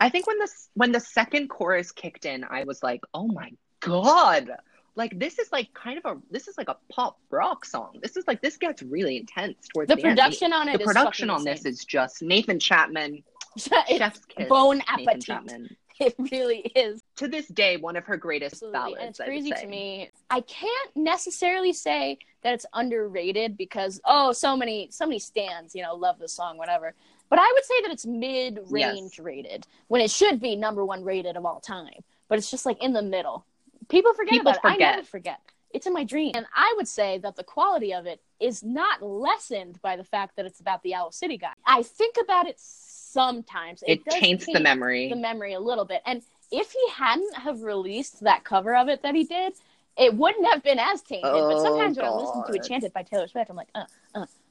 [0.00, 3.50] I think when the when the second chorus kicked in, I was like, "Oh my
[3.80, 4.50] god!"
[4.96, 7.98] Like this is like kind of a this is like a pop rock song.
[8.02, 10.16] This is like this gets really intense towards The the, end.
[10.16, 13.22] production on it The production on this is just Nathan Chapman,
[13.58, 14.48] chef's kiss.
[14.48, 15.24] bone Nathan appetit.
[15.24, 15.76] Chapman.
[16.00, 17.00] It really is.
[17.18, 18.72] To this day, one of her greatest Absolutely.
[18.76, 18.98] ballads.
[19.00, 20.10] and it's crazy to me.
[20.28, 25.82] I can't necessarily say that it's underrated because oh, so many so many stands, you
[25.84, 26.94] know, love the song, whatever.
[27.34, 29.18] But I would say that it's mid-range Yes.
[29.18, 32.04] rated when it should be number one rated of all time.
[32.28, 33.44] But it's just like in the middle.
[33.88, 34.68] People forget People about it.
[34.74, 35.40] I never forget.
[35.72, 39.02] It's in my dream, and I would say that the quality of it is not
[39.02, 41.54] lessened by the fact that it's about the Owl City guy.
[41.66, 43.82] I think about it sometimes.
[43.84, 45.08] It, does taints the memory.
[45.08, 46.02] the memory a little bit.
[46.06, 49.54] And if he hadn't have released that cover of it that he did,
[49.98, 51.32] it wouldn't have been as tainted.
[51.32, 52.56] but Oh, sometimes when I listen to God.
[52.56, 53.86] Enchanted by Taylor Swift, I'm like, uh,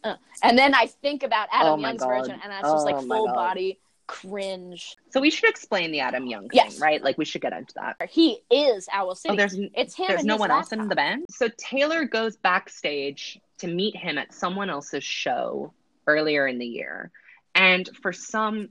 [0.03, 0.15] uh.
[0.43, 2.07] And then I think about Adam Oh, Young's God.
[2.09, 4.95] version, and just Oh, like full body cringe.
[5.11, 6.79] so we should explain the Adam Young thing, Yes.
[6.79, 7.01] right?
[7.01, 7.95] Like we should get into that.
[8.09, 9.33] He is Owl City.
[9.33, 11.25] Oh, there's it's him there's no one else in the band.
[11.29, 15.73] So Taylor goes backstage to meet him at someone else's show
[16.05, 17.11] earlier in the year.
[17.55, 18.69] And for some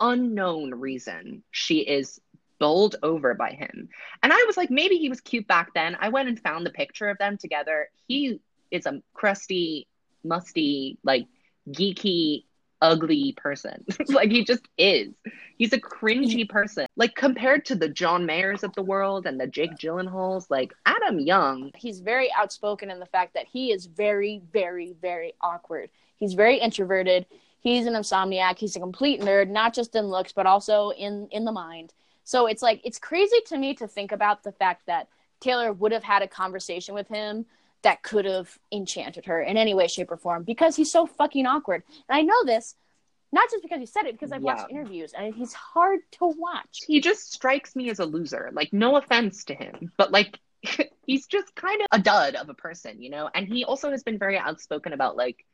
[0.00, 2.20] unknown reason, she is
[2.58, 3.88] bowled over by him.
[4.22, 5.96] And I was like, maybe he was cute back then.
[6.00, 7.88] I went and found the picture of them together.
[8.06, 9.86] He is a crusty,
[10.26, 11.26] musty, like
[11.68, 12.44] geeky,
[12.80, 13.84] ugly person.
[14.08, 15.14] like he just is.
[15.56, 16.86] He's a cringy person.
[16.96, 21.18] Like compared to the John Mayers of the world and the Jake Gyllenhaals, like Adam
[21.18, 21.70] Young.
[21.76, 25.90] He's very outspoken in the fact that he is very, very, very awkward.
[26.16, 27.26] He's very introverted.
[27.60, 28.58] He's an insomniac.
[28.58, 31.92] He's a complete nerd, not just in looks, but also in in the mind.
[32.24, 35.08] So it's like it's crazy to me to think about the fact that
[35.40, 37.46] Taylor would have had a conversation with him
[37.86, 41.46] that could have enchanted her in any way, shape, or form because he's so fucking
[41.46, 41.84] awkward.
[42.08, 42.74] And I know this
[43.32, 46.80] not just because he said it, because I've watched interviews and he's hard to watch.
[46.86, 48.50] He just strikes me as a loser.
[48.52, 50.38] Like no offense to him, but like
[51.06, 53.28] he's just kind of a dud of a person, you know?
[53.34, 55.44] And he also has been very outspoken about like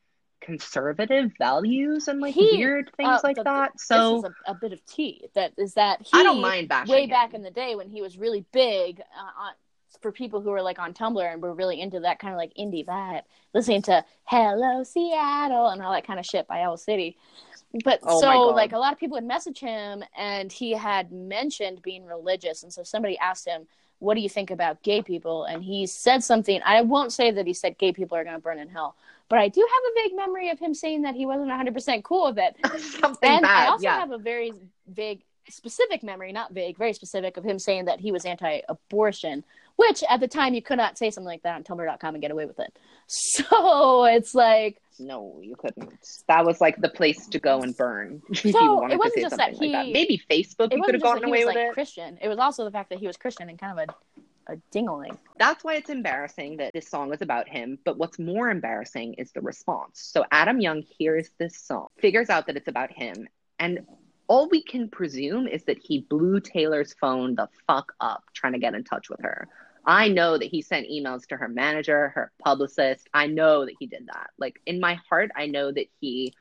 [0.41, 3.73] conservative values and like He- weird things uh, like the- that.
[3.75, 6.69] this So is a, a bit of tea that is that he I don't mind
[6.69, 7.11] bashing way him.
[7.11, 9.53] back in the day when he was really big uh, on,
[10.03, 12.53] for people who were like on Tumblr and were really into that kind of like
[12.59, 13.23] indie vibe,
[13.55, 17.17] listening to "Hello Seattle" and all that kind of shit by Owl City.
[17.85, 21.83] But Oh so like a lot of people would message him, and he had mentioned
[21.83, 23.67] being religious, and so somebody asked him.
[23.99, 25.45] What do you think about gay people?
[25.45, 26.61] And he said something.
[26.67, 28.97] I won't say that he said gay people are going to burn in hell,
[29.33, 32.27] but I do have a vague memory of him saying that he wasn't 100% cool
[32.27, 32.55] with it.
[33.01, 33.67] Something And bad.
[33.67, 33.99] I also yeah.
[33.99, 34.53] have a very
[34.87, 39.43] vague, specific memory, not vague, very specific of him saying that he was anti-abortion,
[39.77, 42.31] which at the time you could not say something like that on Tumblr.com and get
[42.31, 42.77] away with it.
[43.09, 45.93] So it's like, No, you couldn't.
[46.29, 49.15] That was like the place to go and burn if you So, wanted it wasn't
[49.15, 49.85] to say just that like that.
[49.87, 51.75] he- Maybe Facebook, you could have gotten he away was with like it.
[51.75, 52.19] Christian.
[52.23, 53.89] It was also the fact that he was Christian and kind of
[54.49, 55.17] a, a dingling.
[55.39, 57.79] That's why it's embarrassing that this song is about him.
[57.85, 60.01] But what's more embarrassing is the response.
[60.01, 63.81] So Adam Young hears this song, figures out that it's about him, and
[64.29, 68.59] all we can presume is that he blew Taylor's phone the fuck up trying to
[68.59, 69.49] get in touch with her.
[69.85, 73.09] I know that he sent emails to her manager, her publicist.
[73.13, 74.31] I know that he did that.
[74.39, 76.35] Like in my heart, I know that he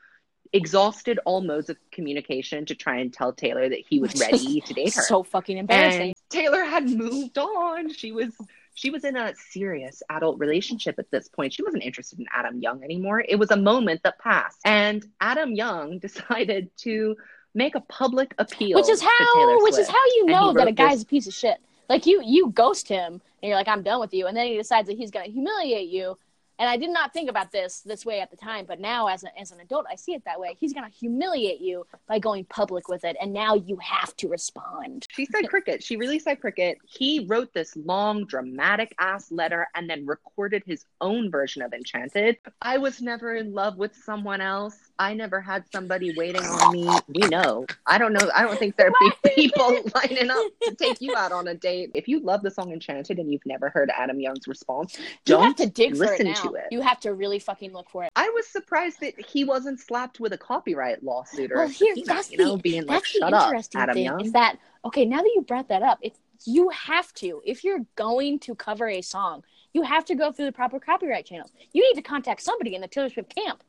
[0.52, 4.74] exhausted all modes of communication to try and tell Taylor that he was ready to
[4.74, 5.02] date her.
[5.02, 6.08] So fucking embarrassing.
[6.08, 7.92] And Taylor had moved on.
[7.92, 8.32] She was
[8.74, 11.52] she was in a serious adult relationship at this point.
[11.52, 13.24] She wasn't interested in Adam Young anymore.
[13.26, 14.60] It was a moment that passed.
[14.64, 17.16] And Adam Young decided to
[17.54, 20.98] make a public appeal which is how which is how you know that a guy's
[20.98, 21.58] this- a piece of shit.
[21.88, 24.26] Like you you ghost him and you're like i'm done with you.
[24.26, 26.16] And then he decides that he's going to humiliate you
[26.62, 29.24] and i did not think about this this way at the time but now as,
[29.24, 32.18] a, as an adult i see it that way he's going to humiliate you by
[32.18, 35.82] going public with it and now you have to respond She said cricket.
[35.82, 36.78] She really said cricket.
[36.86, 42.38] He wrote this long, dramatic ass letter and then recorded his own version of Enchanted.
[42.60, 44.76] I was never in love with someone else.
[44.98, 46.88] I never had somebody waiting on me.
[47.08, 47.66] We know.
[47.86, 48.30] I don't know.
[48.34, 51.90] I don't think there'd be people lining up to take you out on a date.
[51.94, 55.44] If you love the song Enchanted and you've never heard Adam Young's response, you don't
[55.44, 56.66] have to dig for it listen now to it.
[56.70, 60.20] you have to really fucking look for it I was surprised that he wasn't slapped
[60.20, 63.12] with a copyright lawsuit or Well, here- subpoena, that's you know, the- being like, that's
[63.12, 64.20] the shut up, interesting Adam thing Young.
[64.24, 67.84] is that okay now that you brought that up it's you have to if you're
[67.96, 71.82] going to cover a song you have to go through the proper copyright channels you
[71.82, 73.62] need to contact somebody in the taylor swift camp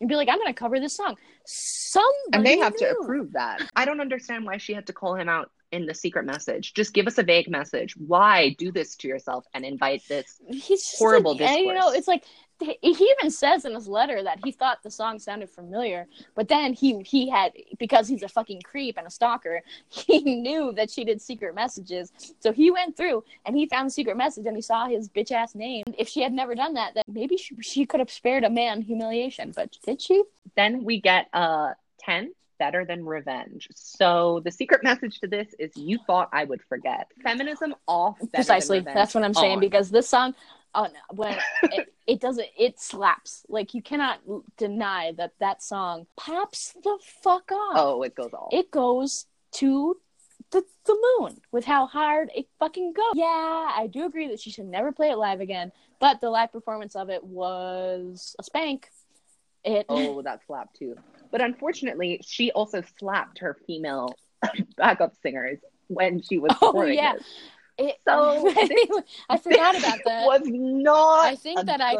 [0.00, 3.32] and be like i'm going to cover this song somebody and they have to approve
[3.32, 3.62] that.
[3.76, 6.74] I don't understand why she had to call him out in the secret message.
[6.74, 7.96] Just give us a vague message.
[7.96, 10.40] Why do this to yourself and invite this?
[10.48, 12.24] he's horrible like, and, you know it's like
[12.58, 16.72] he even says in his letter that he thought the song sounded familiar, but then
[16.72, 21.04] he he had because he's a fucking creep and a stalker, he knew that she
[21.04, 22.12] did secret messages.
[22.40, 25.32] So he went through and he found the secret message and he saw his bitch
[25.32, 25.84] ass name.
[25.98, 28.80] If she had never done that, then maybe she, she could have spared a man
[28.80, 30.22] humiliation, but did she?
[30.54, 33.68] Then we get uh 10 better than revenge.
[33.74, 37.08] So the secret message to this is you thought I would forget.
[37.22, 38.80] Feminism off Precisely.
[38.80, 39.60] That's what I'm saying on.
[39.60, 40.34] because this song
[40.76, 43.44] oh no, when it, it doesn't it slaps.
[43.48, 44.20] Like you cannot
[44.56, 47.74] deny that that song pops the fuck off.
[47.74, 48.48] Oh, it goes all.
[48.52, 49.96] it goes to
[50.52, 53.12] the, the moon with how hard it fucking goes.
[53.14, 56.52] Yeah, I do agree that she should never play it live again, but the live
[56.52, 58.90] performance of it was a spank.
[59.64, 60.96] It oh, that slap too.
[61.30, 64.14] But unfortunately, she also slapped her female
[64.76, 65.58] backup singers
[65.88, 67.14] when she was Oh, recording yeah.
[67.14, 67.24] this.
[67.78, 68.52] it So,
[69.28, 70.26] I forgot about that.
[70.26, 71.26] was not.
[71.26, 71.96] I think that I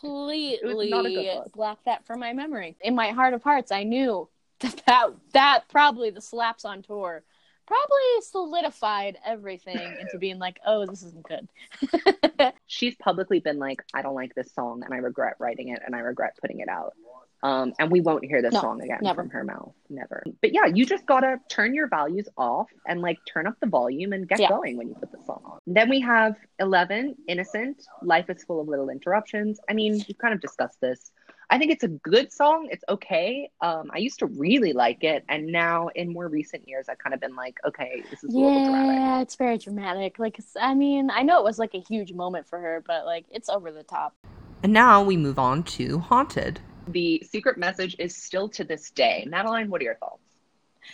[0.00, 1.52] completely not a good look.
[1.52, 2.76] blocked that from my memory.
[2.80, 4.28] In my heart of hearts, I knew
[4.60, 7.22] that that, that probably the slaps on tour
[7.66, 12.52] probably solidified everything into being like, oh, this isn't good.
[12.66, 15.94] She's publicly been like, I don't like this song, and I regret writing it, and
[15.94, 16.94] I regret putting it out.
[17.42, 19.22] Um, and we won't hear this No, song again never.
[19.22, 20.22] from her mouth, never.
[20.40, 24.12] But yeah, you just gotta turn your values off and like turn up the volume
[24.12, 24.48] and get Yeah.
[24.48, 25.58] going when you put the song on.
[25.66, 27.82] Then we have Eleven, Innocent.
[28.02, 29.58] Life is full of little interruptions.
[29.68, 31.10] I mean, we've kind of discussed this.
[31.50, 32.68] I think it's a good song.
[32.70, 33.50] It's okay.
[33.60, 37.12] Um, I used to really like it, and now in more recent years, I've kind
[37.12, 38.94] of been like, okay, this is a little dramatic.
[38.96, 40.18] yeah, it's very dramatic.
[40.18, 43.26] Like, I mean, I know it was like a huge moment for her, but like,
[43.30, 44.14] it's over the top.
[44.62, 46.60] And now we move on to Haunted.
[46.88, 49.26] The secret message is still to this day.
[49.28, 50.22] Madeline, what are your thoughts?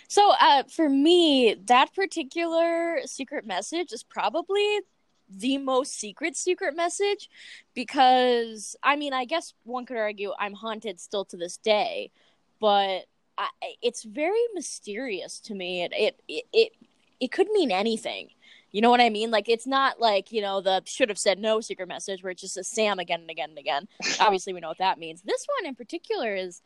[0.07, 4.81] So, uh, for me, that particular secret message is probably
[5.29, 7.29] the most secret secret message
[7.73, 12.11] because, I mean, I guess one could argue I'm haunted still to this day,
[12.59, 13.05] but
[13.37, 13.49] I,
[13.81, 15.83] it's very mysterious to me.
[15.83, 16.71] It, it, it, it,
[17.19, 18.29] it could mean anything.
[18.71, 19.31] You know what I mean?
[19.31, 22.37] Like, it's not like, you know, the should have said no secret message where it
[22.37, 23.87] just says Sam again and again and again.
[24.19, 25.21] Obviously, we know what that means.
[25.23, 26.61] This one in particular is,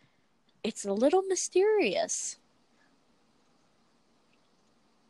[0.64, 2.38] it's a little mysterious.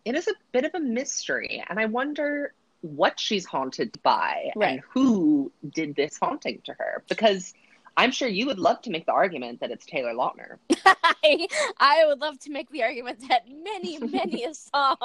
[0.05, 4.71] It is a bit of a mystery, and I wonder what she's haunted by Right.
[4.73, 7.01] and who did this haunting to her.
[7.07, 7.53] Because
[7.95, 10.57] I'm sure you would love to make the argument that it's Taylor Lautner.
[10.85, 11.47] I,
[11.79, 14.97] I would love to make the argument that many, many a song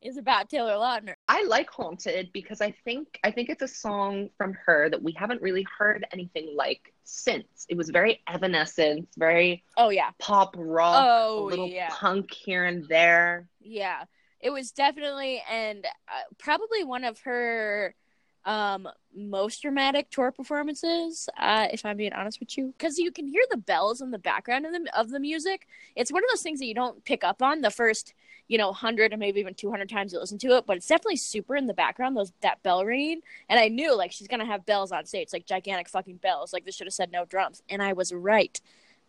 [0.00, 1.14] is about Taylor Lautner.
[1.28, 5.12] I like Haunted because I think I think it's a song from her that we
[5.12, 7.66] haven't really heard anything like since.
[7.68, 11.88] It was very Evanescence, very Oh yeah, pop rock, Oh, a little yeah.
[11.90, 13.46] punk here and there.
[13.60, 14.04] yeah.
[14.40, 17.94] It was definitely and uh, probably one of her
[18.44, 22.74] um most dramatic tour performances uh if i'm being honest with you.
[22.76, 25.66] Because you can hear the bells in the background of the of the music.
[25.94, 28.14] It's one of those things that you don't pick up on the first
[28.48, 31.16] you know 100 or maybe even 200 times you listen to it but it's definitely
[31.16, 33.20] super in the background those that bell ringing.
[33.48, 36.64] And i knew like she's gonna have bells on stage like gigantic fucking bells like
[36.64, 37.62] this should have said no drums.
[37.68, 38.60] And i was right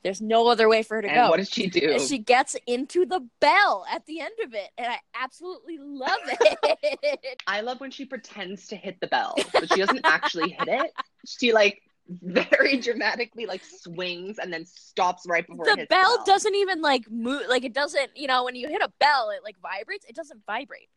[0.04, 1.30] there's no other way for her to And go.
[1.30, 1.98] what does she do?
[2.00, 7.38] she gets into the bell at the end of it and i absolutely love it.
[7.48, 10.92] I love when she pretends to hit the bell, but she doesn't actually hit it.
[11.26, 16.32] She like very dramatically like swings and then stops right before it the bell the
[16.32, 19.40] doesn't even like move like it doesn't you know when you hit a bell it
[19.44, 20.06] like vibrates.
[20.08, 20.90] It doesn't vibrate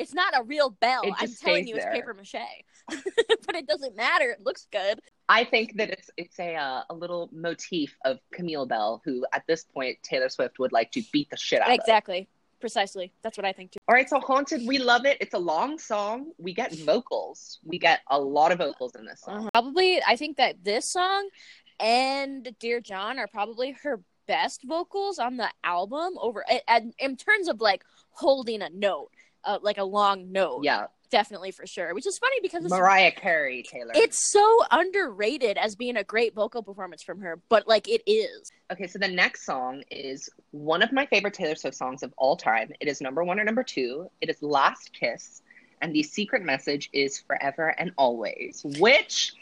[0.00, 4.30] it's not a real bell i'm telling you it's paper mache but it doesn't matter
[4.30, 5.00] it looks good
[5.32, 9.44] I think that it's it's a uh, a little motif of Camilla Belle, who at
[9.46, 11.74] this point Taylor Swift would like to beat the shit out of.
[11.74, 12.28] exactly
[12.60, 15.16] precisely that's what i think too All right, so Haunted, we love it.
[15.20, 16.32] It's a long song.
[16.36, 17.58] We get vocals.
[17.64, 19.48] We get a lot of vocals in this song.
[19.54, 21.28] probably i think that this song
[21.78, 27.48] and dear john are probably her best vocals on the album over and in terms
[27.48, 29.10] of like holding a note
[29.44, 33.10] uh, like a long note Yeah, definitely for sure which is funny because it's Mariah
[33.12, 33.92] Carey, Taylor.
[33.94, 38.50] it's so underrated as being a great vocal performance from her, but like it is.
[38.72, 42.36] Okay, so the next song is one of my favorite Taylor Swift songs of all
[42.36, 42.70] time.
[42.80, 44.08] It is number one or number two.
[44.20, 45.42] It is Last Kiss,
[45.82, 49.32] and the secret message is forever and always, which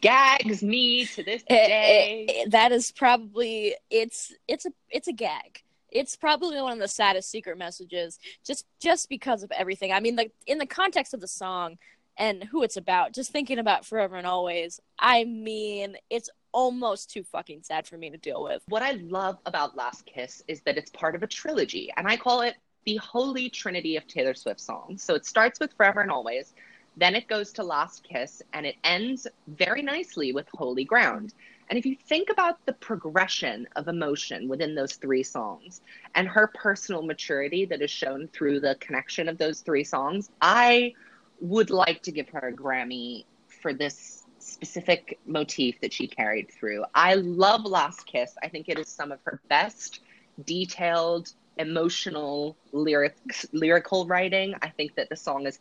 [0.00, 2.26] gags me to this eh, eh, day.
[2.28, 5.62] It- it- that is probably it's it's a it's a gag.
[5.90, 9.92] It's probably one of the saddest secret messages, just just because of everything.
[9.92, 11.78] I mean, like in the context of the song
[12.18, 14.80] and who it's about, just thinking about forever and always.
[14.98, 18.62] I mean, it's almost too fucking sad for me to deal with.
[18.68, 22.16] what I love about Last Kiss is that it's part of a trilogy, and I
[22.16, 25.02] call it the Holy Trinity of Taylor Swift songs.
[25.02, 26.54] So it starts with Forever and Always,
[26.96, 31.34] Then it goes to Last Kiss and it ends very nicely with Holy Ground.
[31.68, 35.80] And if you think about the progression of emotion within those three songs
[36.14, 40.94] and her personal maturity that is shown through the connection of those three songs, I
[41.40, 43.24] would like to give her a Grammy
[43.60, 46.84] for this specific motif that she carried through.
[46.94, 48.32] I love Last Kiss.
[48.42, 50.00] I think it is some of her best
[50.44, 54.54] detailed emotional lyrics lyrical writing.
[54.62, 55.58] I think that the song is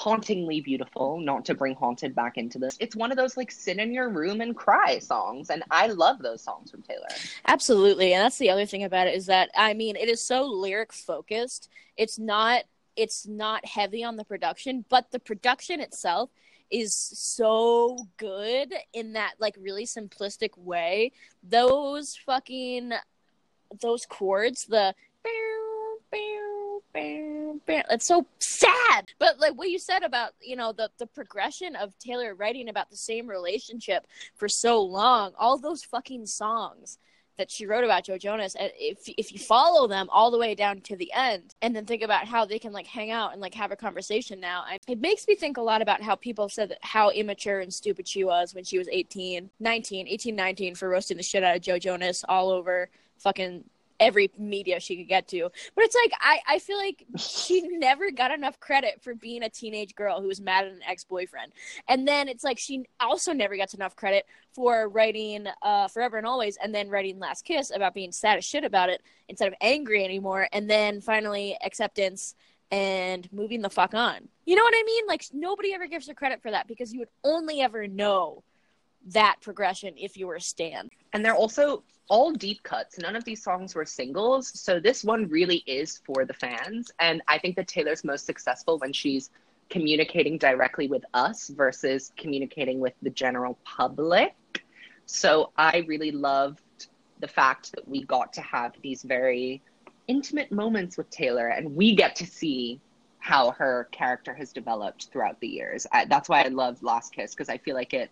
[0.00, 2.74] hauntingly beautiful, not to bring haunted back into this.
[2.80, 6.20] It's one of those like sit in your room and cry songs and I love
[6.20, 7.06] those songs from Taylor.
[7.46, 8.14] Absolutely.
[8.14, 10.94] And that's the other thing about it is that I mean, it is so lyric
[10.94, 11.68] focused.
[11.98, 12.64] It's not
[12.96, 16.30] it's not heavy on the production, but the production itself
[16.70, 21.12] is so good in that like really simplistic way.
[21.42, 22.92] Those fucking
[23.82, 24.94] those chords, the
[26.94, 29.06] it's so sad.
[29.18, 32.90] But like what you said about, you know, the the progression of Taylor writing about
[32.90, 36.98] the same relationship for so long, all those fucking songs
[37.40, 40.80] that she wrote about Joe Jonas, if if you follow them all the way down
[40.82, 43.54] to the end, and then think about how they can like hang out and like
[43.54, 47.10] have a conversation now, it makes me think a lot about how people said how
[47.10, 51.22] immature and stupid she was when she was 18, 19, 18, 19 for roasting the
[51.22, 53.64] shit out of Joe Jonas all over fucking
[54.00, 55.50] every media she could get to.
[55.76, 59.50] But it's like I, I feel like she never got enough credit for being a
[59.50, 61.52] teenage girl who was mad at an ex boyfriend.
[61.86, 66.26] And then it's like she also never gets enough credit for writing uh, Forever and
[66.26, 69.54] Always and then writing Last Kiss about being sad as shit about it instead of
[69.60, 70.48] angry anymore.
[70.52, 72.34] And then finally acceptance
[72.72, 74.28] and moving the fuck on.
[74.46, 75.04] You know what I mean?
[75.06, 78.42] Like nobody ever gives her credit for that because you would only ever know
[79.08, 80.90] that progression if you were a stan.
[81.12, 82.98] And they're also all deep cuts.
[82.98, 84.50] None of these songs were singles.
[84.60, 86.90] So this one really is for the fans.
[86.98, 89.30] And I think that Taylor's most successful when she's
[89.70, 94.34] communicating directly with us versus communicating with the general public.
[95.06, 96.88] So I really loved
[97.20, 99.62] the fact that we got to have these very
[100.08, 102.80] intimate moments with Taylor and we get to see
[103.20, 105.86] how her character has developed throughout the years.
[105.92, 108.10] I, that's why I love Last Kiss because I feel like it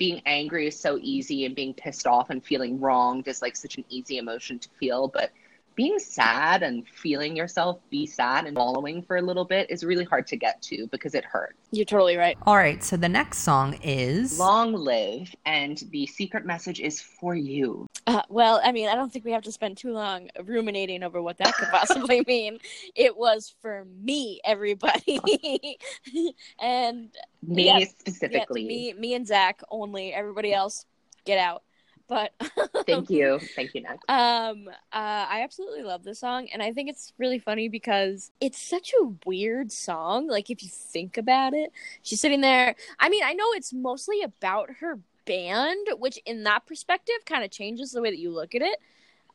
[0.00, 3.76] being angry is so easy and being pissed off and feeling wronged is like such
[3.76, 5.30] an easy emotion to feel but
[5.74, 10.04] being sad and feeling yourself be sad and wallowing for a little bit is really
[10.04, 11.54] hard to get to because it hurts.
[11.70, 12.36] You're totally right.
[12.46, 17.34] All right, so the next song is Long Live, and the secret message is for
[17.34, 17.86] you.
[18.06, 21.20] Uh, well, I mean, I don't think we have to spend too long ruminating over
[21.20, 22.58] what that could possibly mean.
[22.94, 25.20] It was for me, everybody.
[26.60, 27.10] and
[27.42, 28.62] me yeah, specifically.
[28.62, 30.12] Yeah, me, me and Zach only.
[30.12, 30.86] Everybody else,
[31.24, 31.62] get out.
[32.10, 32.32] But
[32.86, 34.04] thank you, thank you, Next.
[34.08, 38.60] Um, uh, I absolutely love this song, and I think it's really funny because it's
[38.60, 40.26] such a weird song.
[40.26, 41.70] Like if you think about it,
[42.02, 42.74] she's sitting there.
[42.98, 47.50] I mean, I know it's mostly about her band, which in that perspective kind of
[47.50, 48.78] changes the way that you look at it.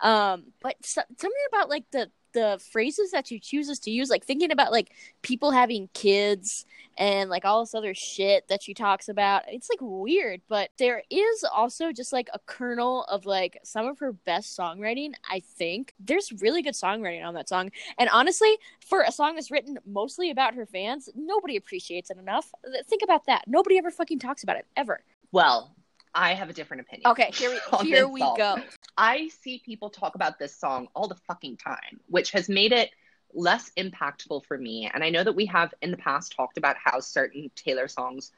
[0.01, 4.25] Um, but so- something about like the the phrases that she chooses to use, like
[4.25, 6.65] thinking about like people having kids
[6.97, 9.43] and like all this other shit that she talks about.
[9.47, 13.99] It's like weird, but there is also just like a kernel of like some of
[13.99, 15.13] her best songwriting.
[15.31, 17.71] I think there's really good songwriting on that song.
[17.97, 22.51] And honestly, for a song that's written mostly about her fans, nobody appreciates it enough.
[22.87, 23.45] Think about that.
[23.47, 25.01] Nobody ever fucking talks about it ever.
[25.31, 25.74] Well,
[26.15, 27.11] I have a different opinion.
[27.11, 28.37] Okay, here we here we song.
[28.37, 28.57] go.
[28.97, 32.89] I see people talk about this song all the fucking time, which has made it
[33.33, 34.89] less impactful for me.
[34.91, 38.31] And I know that we have in the past talked about how certain Taylor songs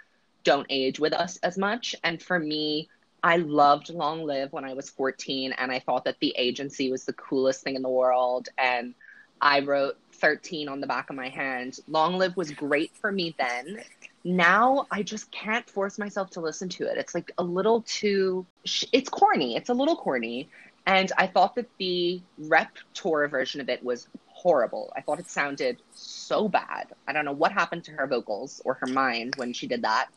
[0.43, 1.95] don't age with us as much.
[2.03, 2.89] And for me,
[3.21, 7.05] I loved Long Live when I was 14, and I thought that the agency was
[7.05, 8.49] the coolest thing in the world.
[8.57, 8.95] And
[9.39, 11.79] I wrote 13 on the back of my hand.
[11.87, 13.83] Long Live was great for me then
[14.23, 16.97] now I just can't force myself to listen to it.
[16.97, 18.45] It's like a little too,
[18.91, 19.55] it's corny.
[19.55, 20.49] It's a little corny.
[20.85, 24.91] And I thought that the rep tour version of it was horrible.
[24.95, 26.87] I thought it sounded so bad.
[27.07, 30.07] I don't know what happened to her vocals or her mind when she did that.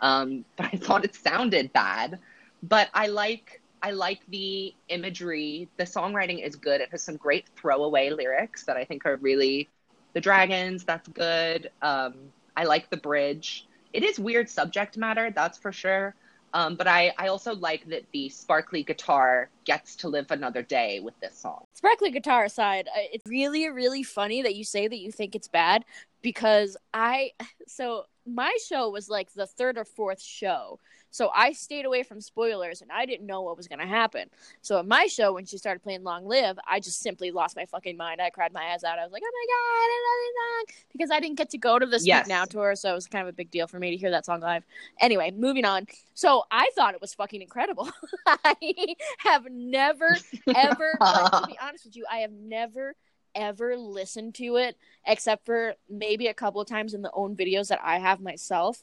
[0.00, 2.18] Um, but I thought it sounded bad.
[2.62, 5.68] But I like I like the imagery.
[5.78, 6.82] The songwriting is good.
[6.82, 9.70] It has some great throwaway lyrics that I think are really
[10.12, 10.84] the dragons.
[10.84, 11.70] That's good.
[11.80, 12.14] Um,
[12.56, 13.66] I like the bridge.
[13.92, 16.14] It is weird subject matter, that's for sure.
[16.52, 21.00] Um, but I, I also like that the sparkly guitar gets to live another day
[21.00, 21.64] with this song.
[21.74, 25.84] Sparkly guitar aside, it's really, really funny that you say that you think it's bad
[26.22, 27.32] because I,
[27.68, 30.78] so my show was like the third or fourth show.
[31.10, 34.30] So I stayed away from spoilers and I didn't know what was going to happen.
[34.62, 37.66] So at my show, when she started playing Long Live, I just simply lost my
[37.66, 38.20] fucking mind.
[38.20, 38.98] I cried my eyes out.
[38.98, 40.84] I was like, oh my God, another song.
[40.92, 42.28] Because I didn't get to go to the Speak Yes.
[42.28, 42.76] Now tour.
[42.76, 44.64] So it was kind of a big deal for me to hear that song live.
[45.00, 45.86] Anyway, moving on.
[46.14, 47.90] So I thought it was fucking incredible.
[48.26, 50.16] I have never,
[50.54, 52.94] ever, like, to be honest with you, I have never
[53.34, 54.76] ever listened to it
[55.06, 58.82] except for maybe a couple of times in the own videos that I have myself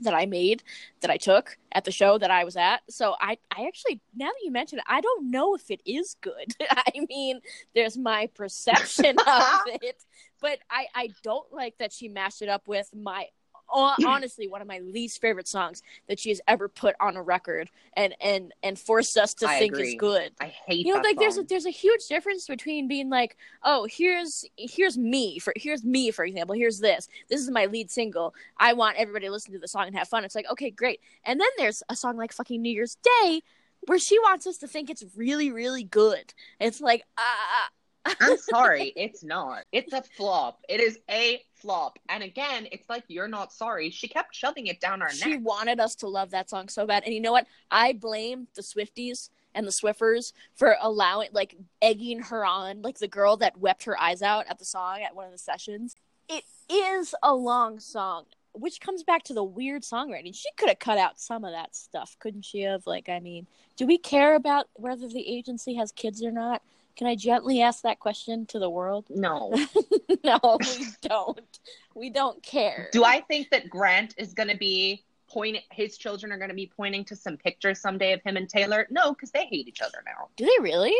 [0.00, 0.62] that I made
[1.00, 2.80] that I took at the show that I was at.
[2.88, 6.16] So I I actually now that you mention it, I don't know if it is
[6.20, 6.54] good.
[6.70, 7.40] I mean,
[7.74, 9.42] there's my perception of
[9.82, 10.02] it,
[10.40, 13.26] but I I don't like that she mashed it up with my
[14.06, 17.70] honestly one of my least favorite songs that she has ever put on a record
[17.94, 19.88] and and and forced us to I think agree.
[19.90, 20.32] is good.
[20.40, 23.36] I hate you know that like there's a there's a huge difference between being like
[23.62, 27.08] oh here's here's me for here's me for example here's this.
[27.28, 28.34] This is my lead single.
[28.58, 30.24] I want everybody to listen to the song and have fun.
[30.24, 31.00] It's like okay great.
[31.24, 33.42] And then there's a song like fucking new year's day
[33.86, 36.34] where she wants us to think it's really really good.
[36.58, 37.68] It's like ah
[38.20, 39.64] I'm sorry, it's not.
[39.72, 40.60] It's a flop.
[40.68, 41.98] It is a flop.
[42.08, 43.90] And again, it's like you're not sorry.
[43.90, 45.38] She kept shoving it down our she neck.
[45.38, 47.04] She wanted us to love that song so bad.
[47.04, 47.46] And you know what?
[47.70, 52.82] I blame the swifties and the swiffers for allowing like egging her on.
[52.82, 55.38] Like the girl that wept her eyes out at the song at one of the
[55.38, 55.96] sessions.
[56.28, 60.34] It is a long song which comes back to the weird songwriting.
[60.34, 62.86] She could have cut out some of that stuff couldn't she have?
[62.86, 63.46] Like i mean
[63.76, 66.62] do we care about whether the agency has kids or not
[67.00, 69.54] can i gently ask that question to the world No.
[70.22, 71.58] no we don't
[71.94, 76.30] we don't care Do I think that Grant is going to be pointing, his children
[76.30, 78.86] are going to be pointing to some pictures someday of him and Taylor?
[78.90, 80.28] No, because they hate each other now.
[80.36, 80.94] do they really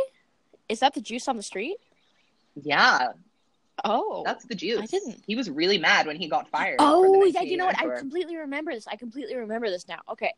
[0.71, 1.77] is that the juice on the street
[2.55, 3.09] Yeah,
[3.85, 4.81] Oh, that's the juice.
[4.81, 5.23] I didn't.
[5.27, 6.77] He was really mad when he got fired.
[6.79, 7.43] oh yeah.
[7.43, 7.77] You know what?
[7.77, 8.87] 1989 I completely remember this.
[8.87, 10.01] I completely remember this now.
[10.11, 10.33] Okay.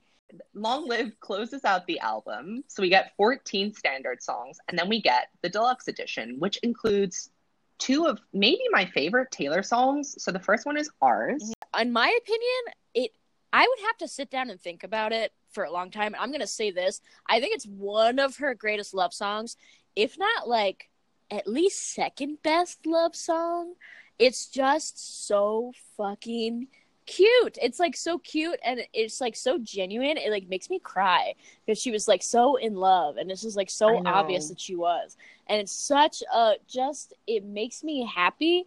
[0.54, 2.64] Long Live closes out the album.
[2.68, 7.30] So we get 14 standard songs, and then we get the deluxe edition, which includes
[7.78, 10.14] two of maybe my favorite Taylor songs.
[10.22, 11.52] So the first one is Ours.
[11.78, 13.12] In my opinion, it.
[13.52, 16.14] I would have to sit down and think about it for a long time.
[16.18, 17.02] I'm gonna say this.
[17.28, 19.56] I think it's one of her greatest love songs,
[19.94, 20.88] if not like
[21.30, 23.74] at least second best love song.
[24.18, 26.68] It's just so fucking
[27.06, 27.58] cute.
[27.60, 30.16] It's like so cute and it's like so genuine.
[30.16, 31.34] It like makes me cry
[31.64, 34.76] because she was like so in love and this is like so obvious that she
[34.76, 35.16] was.
[35.48, 38.66] And it's such a just it makes me happy.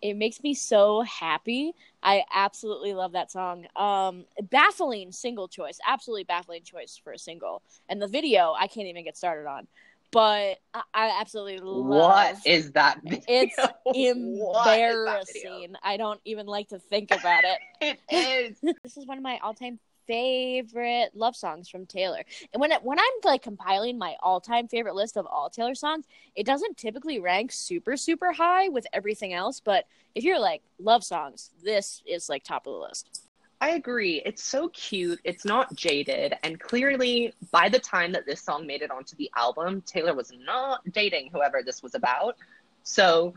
[0.00, 1.74] It makes me so happy.
[2.02, 3.66] I absolutely love that song.
[3.76, 5.78] Um baffling single choice.
[5.86, 7.62] Absolutely baffling choice for a single.
[7.88, 9.66] And the video I can't even get started on.
[10.10, 13.24] But I, absolutely love What is that video?
[13.28, 13.56] it's
[13.94, 15.74] is that embarrassing.
[15.82, 17.58] I don't even like to think about it.
[18.10, 18.74] It is.
[18.82, 22.24] This is one of my all-time favorite love songs from Taylor.
[22.52, 26.06] And when it, when I'm like compiling my all-time favorite list of all Taylor songs,
[26.34, 29.84] it doesn't typically rank super super high with everything else, but
[30.14, 33.27] if you're like love songs, this is like top of the list.
[33.60, 34.22] I agree.
[34.24, 35.20] It's so cute.
[35.24, 36.34] It's not jaded.
[36.44, 40.32] And clearly, by the time that this song made it onto the album, Taylor was
[40.44, 42.36] not dating whoever this was about.
[42.84, 43.34] So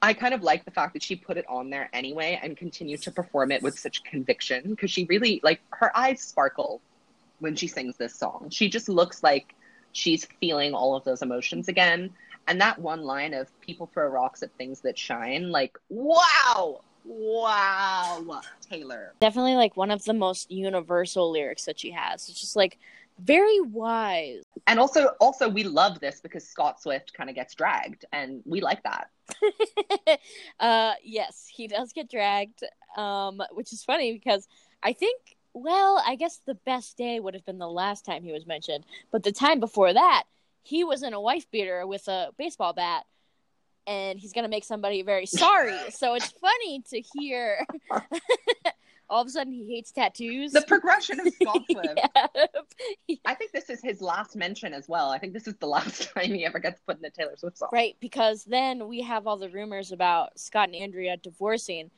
[0.00, 3.02] I kind of like the fact that she put it on there anyway and continued
[3.02, 6.80] to perform it with such conviction because she really, like, her eyes sparkle
[7.40, 8.48] when she sings this song.
[8.50, 9.54] She just looks like
[9.90, 12.10] she's feeling all of those emotions again.
[12.46, 18.40] And that one line of people throw rocks at things that shine, like, wow, wow,
[18.68, 19.12] Taylor.
[19.20, 22.28] Definitely like one of the most universal lyrics that she has.
[22.28, 22.78] It's just like
[23.18, 24.42] very wise.
[24.66, 28.60] And also, also we love this because Scott Swift kind of gets dragged, and we
[28.60, 29.10] like that.
[30.60, 32.64] uh yes, he does get dragged.
[32.96, 34.48] Um which is funny because
[34.82, 38.32] I think well, I guess the best day would have been the last time he
[38.32, 40.24] was mentioned, but the time before that,
[40.64, 43.04] he was in a wife beater with a baseball bat
[43.86, 45.78] and he's going to make somebody very sorry.
[45.90, 47.66] so it's funny to hear
[49.10, 50.52] all of a sudden he hates tattoos.
[50.52, 52.00] The progression of Scott Swift.
[53.06, 53.16] Yeah.
[53.24, 55.10] I think this is his last mention as well.
[55.10, 57.58] I think this is the last time he ever gets put in a Taylor Swift
[57.58, 57.68] song.
[57.72, 61.90] Right, because then we have all the rumors about Scott and Andrea divorcing,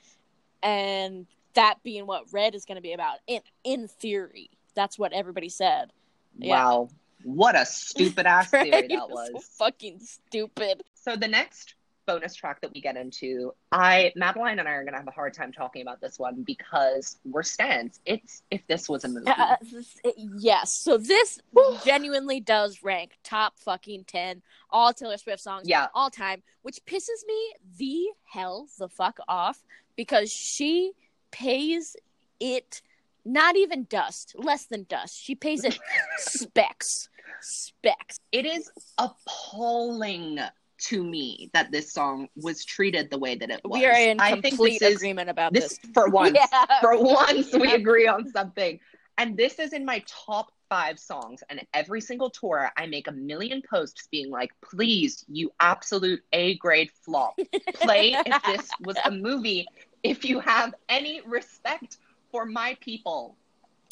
[0.62, 3.18] and that being what Red is going to be about.
[3.26, 5.92] In in theory, that's what everybody said.
[6.38, 6.64] Yeah.
[6.64, 6.88] Wow,
[7.26, 8.88] what a stupid ass theory Right?
[8.88, 9.30] that was.
[9.32, 10.84] So fucking stupid.
[10.94, 11.74] So the next
[12.06, 15.34] bonus track that we get into, I Madeline and I are gonna have a hard
[15.34, 17.98] time talking about this one because we're stands.
[18.06, 19.26] It's if this was a movie.
[19.26, 19.98] Uh, this-
[20.38, 21.40] yes, so this
[21.84, 25.88] genuinely does rank top fucking ten all Taylor Swift songs Yeah.
[25.94, 29.64] all time, which pisses me the hell the fuck off
[29.96, 30.92] because she
[31.32, 31.96] pays
[32.38, 32.82] it
[33.24, 35.20] not even dust, less than dust.
[35.20, 35.76] She pays it
[36.18, 37.08] specks.
[37.40, 38.18] Specks.
[38.32, 40.40] It is appalling
[40.78, 43.78] to me that this song was treated the way that it was.
[43.78, 45.90] We are in I think complete is agreement about this this.
[45.94, 46.36] for once.
[46.52, 46.80] Yeah.
[46.80, 48.78] For once, we agree on something.
[49.18, 51.42] And this is in my top five songs.
[51.48, 56.56] And every single tour, I make a million posts being like, please, you absolute A
[56.58, 57.38] grade flop.
[57.74, 59.66] Play if this was a movie.
[60.02, 61.96] If you have any respect
[62.30, 63.36] for my people,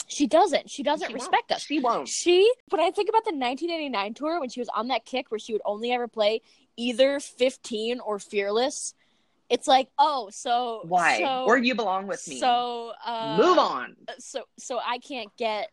[0.07, 0.71] She doesn't.
[0.71, 1.23] She doesn't She won't.
[1.23, 1.63] respect us.
[1.63, 2.09] She won't.
[2.09, 5.39] She, when I think about the 1989 tour, when she was on that kick where
[5.39, 6.43] she would only ever play
[6.77, 8.95] either 15 or Fearless,
[9.51, 11.21] it's like, oh, so Why?
[11.21, 12.41] So, or you belong with me.
[12.41, 13.97] So uh, Move on.
[14.19, 15.71] So so I can't get.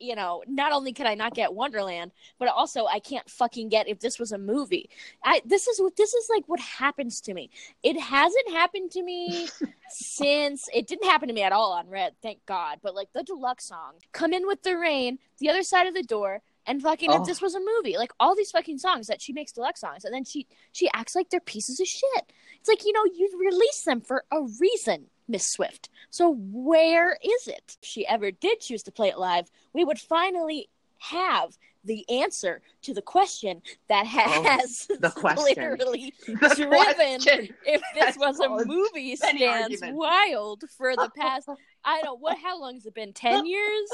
[0.00, 3.86] You know, not only can I not get Wonderland, but also I can't fucking get
[3.86, 4.88] if this was a movie.
[5.22, 7.50] I this is what this is like what happens to me.
[7.82, 9.48] It hasn't happened to me
[9.90, 12.78] since it didn't happen to me at all on Red, thank God.
[12.82, 16.02] But like the deluxe song, "Come In with the Rain," "The Other Side of the
[16.02, 17.20] Door," and fucking Oh.
[17.20, 20.04] if this was a movie, like all these fucking songs that she makes deluxe songs,
[20.04, 22.32] and then she she acts like they're pieces of shit.
[22.58, 25.88] It's like you know you release them for a reason, Miss Swift.
[26.10, 27.76] So where is it?
[27.82, 30.68] If she ever did choose to play it live, we would finally
[30.98, 35.44] have the answer to the question that has Oh, the question.
[35.44, 37.48] literally The driven question.
[37.64, 41.48] if this was a movie stands wild for the past
[41.82, 43.14] I don't what how long has it been?
[43.14, 43.88] Ten years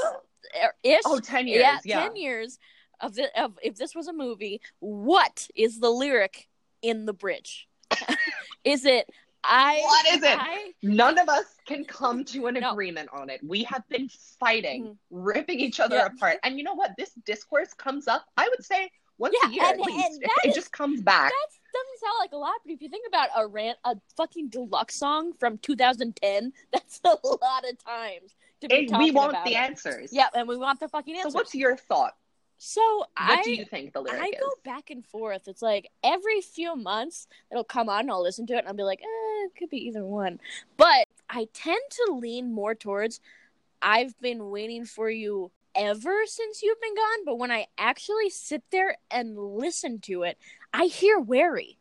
[0.65, 1.03] er, oh, ish?
[1.05, 1.61] Oh, 10 years.
[1.61, 2.01] yeah, Yeah.
[2.03, 2.59] ten years
[3.01, 6.49] of the of if this was a movie, what is the lyric
[6.83, 7.69] in the bridge?
[8.65, 9.09] is it
[9.49, 10.39] I What is it?
[10.39, 12.73] I, None of us can come to an No.
[12.73, 13.41] agreement on it.
[13.45, 14.09] We have been
[14.41, 14.97] fighting, Mhm.
[15.11, 16.07] ripping each other Yeah.
[16.07, 16.39] apart.
[16.43, 16.93] And you know what?
[16.99, 20.07] This discourse comes up, I would say, once Yeah, a year and- at least.
[20.15, 21.31] and It, it is- just comes back.
[21.33, 24.49] that doesn't sound like a lot, but if you think about a rant a fucking
[24.49, 29.31] deluxe song from 2010, that's a lot of times to be And talking we want
[29.31, 29.57] about the it.
[29.57, 30.13] answers.
[30.13, 31.33] Yeah, and we want the fucking answers.
[31.33, 32.17] So what's your thought?
[32.59, 34.41] So What I do you think the lyric I is?
[34.41, 35.47] go back and forth.
[35.47, 38.75] It's like every few months it'll come on and I'll listen to it and I'll
[38.75, 40.41] be like, eh, it could be either one.
[40.77, 43.21] But I tend to lean more towards
[43.83, 47.25] I've been waiting for you ever since you've been gone.
[47.27, 50.39] But when I actually sit there and listen to it,
[50.73, 51.79] I hear wary.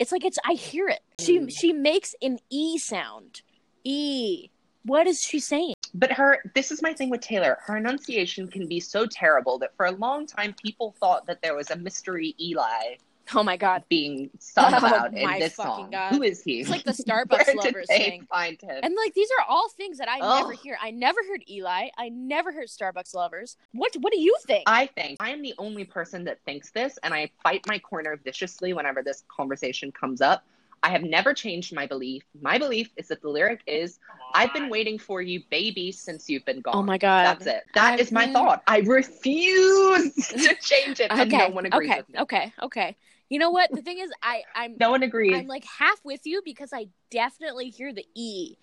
[0.00, 1.00] It's like it's I hear it.
[1.20, 1.50] She Mm.
[1.50, 3.42] she makes an E sound.
[3.84, 4.50] E.
[4.88, 5.74] What is she saying?
[5.92, 7.58] But her, this is my thing with Taylor.
[7.60, 11.54] Her enunciation can be so terrible that for a long time people thought that there
[11.54, 12.96] was a mystery Eli
[13.34, 13.84] Oh my god.
[13.90, 15.90] being sung Oh about my in this song.
[15.90, 16.14] God.
[16.14, 16.60] Who is he?
[16.60, 18.26] It's like the Starbucks lovers thing.
[18.30, 18.80] find him?
[18.82, 20.40] And like these are all things that I Ugh.
[20.40, 20.78] never hear.
[20.80, 21.88] I never heard Eli.
[21.98, 23.58] I never heard Starbucks lovers.
[23.72, 24.62] What what do you think?
[24.66, 28.18] I think I am the only person that thinks this, and I fight my corner
[28.24, 30.42] viciously whenever this conversation comes up.
[30.82, 32.22] I have never changed my belief.
[32.40, 33.98] My belief is that the lyric is,
[34.34, 36.76] I've been waiting for you, baby, since you've been oh gone.
[36.76, 37.24] oh my god.
[37.26, 37.62] That's it.
[37.74, 38.62] That I've is my been- thought.
[38.66, 41.24] I refuse to change it, Okay.
[41.26, 41.98] no one agrees okay.
[42.00, 42.20] with me.
[42.20, 42.52] Okay.
[42.62, 42.96] Okay.
[43.28, 43.70] You know what?
[43.70, 45.34] The thing is, I I'm No one agrees.
[45.36, 48.56] I'm like half with you because I definitely hear the E,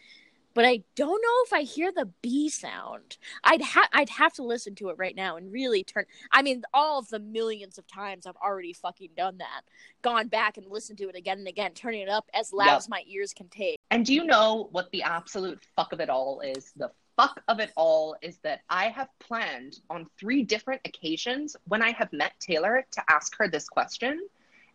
[0.55, 3.17] but I don't know if I hear the B sound.
[3.43, 6.05] I'd have I'd have to listen to it right now and really turn.
[6.31, 9.61] I mean, all of the millions of times I've already fucking done that,
[10.01, 12.77] gone back and listened to it again and again, turning it up as loud Yep.
[12.77, 13.77] as my ears can take.
[13.91, 16.71] And do you know what the absolute fuck of it all is?
[16.77, 21.81] The fuck of it all is that I have planned on three different occasions when
[21.81, 24.21] I have met Taylor to ask her this question.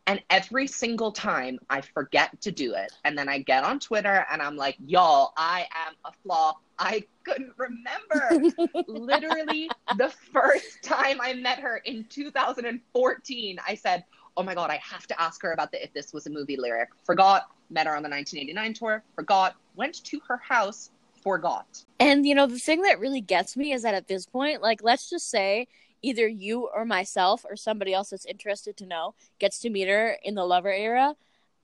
[0.07, 2.93] And every single time I forget to do it.
[3.05, 6.61] And then I get on Twitter and I'm like, y'all, I am a flop.
[6.79, 8.59] I couldn't remember.
[8.89, 14.05] Literally, the first time I met her in 2014, I said,
[14.37, 16.57] oh my God, I have to ask her about the If This Was a Movie
[16.57, 16.89] lyric.
[17.05, 20.91] Forgot, met her on the 1989 tour, forgot, went to her house,
[21.23, 21.85] forgot.
[21.99, 24.83] And you know, the thing that really gets me is that at this point, like
[24.83, 25.69] let's just say
[26.03, 30.17] either you or myself or somebody else that's interested to know gets to meet her
[30.23, 31.15] in the lover era,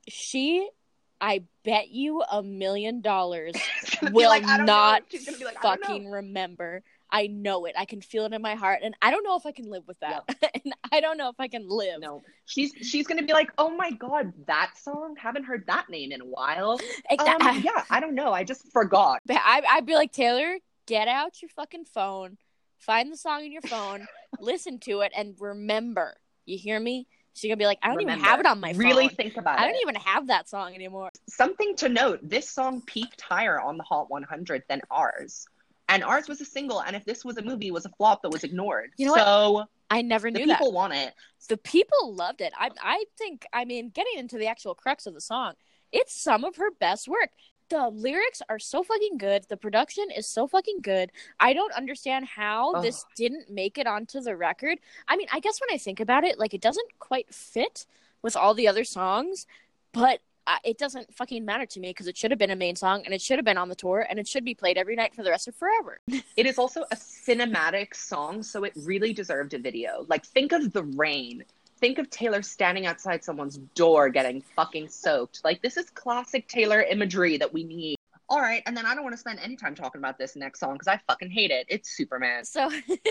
[0.08, 0.68] she
[1.20, 5.44] I bet you a million dollars She's gonna be will like, not She's gonna be
[5.44, 6.82] like, fucking remember.
[7.10, 7.74] I know it.
[7.78, 9.86] I can feel it in my heart and I don't know if I can live
[9.86, 10.24] with that.
[10.64, 12.00] and I don't know if I can live.
[12.00, 15.14] No, she's she's gonna be like, oh my god, that song.
[15.16, 16.80] Haven't heard that name in a while.
[17.18, 18.32] Um, yeah, I don't know.
[18.32, 19.20] I just forgot.
[19.26, 20.56] But I, I'd be like, Taylor,
[20.86, 22.36] get out your fucking phone,
[22.78, 24.06] find the song in your phone,
[24.40, 26.16] listen to it, and remember.
[26.44, 27.06] You hear me?
[27.34, 28.80] She's gonna be like, I don't even have it on my phone.
[28.80, 29.62] Really think about it.
[29.62, 31.10] I don't even have that song anymore.
[31.28, 35.46] Something to note: this song peaked higher on the Hot 100 than ours,
[35.88, 36.80] and ours was a single.
[36.80, 38.92] And if this was a movie, it was a flop that was ignored.
[38.96, 39.24] You know what?
[39.24, 40.58] so I never the knew that.
[40.58, 41.14] people want it.
[41.48, 42.52] The people loved it.
[42.56, 43.44] I, I think.
[43.52, 45.54] I mean, getting into the actual crux of the song,
[45.92, 47.30] it's some of her best work.
[47.68, 49.44] The lyrics are so fucking good.
[49.48, 51.10] The production is so fucking good.
[51.40, 52.82] I don't understand how Ugh.
[52.82, 54.78] this didn't make it onto the record.
[55.08, 57.86] I mean, I guess when I think about it, like it doesn't quite fit
[58.22, 59.46] with all the other songs,
[59.92, 62.76] but uh, it doesn't fucking matter to me because it should have been a main
[62.76, 64.94] song and it should have been on the tour and it should be played every
[64.94, 66.00] night for the rest of forever.
[66.36, 70.04] It is also a cinematic song, so it really deserved a video.
[70.06, 71.44] Like, think of the rain.
[71.78, 75.42] Think of Taylor standing outside someone's door getting fucking soaked.
[75.44, 77.96] Like, this is classic Taylor imagery that we need.
[78.28, 80.58] All right, and then I don't want to spend any time talking about this next
[80.58, 81.66] song because I fucking hate it.
[81.68, 82.44] It's Superman.
[82.44, 82.70] So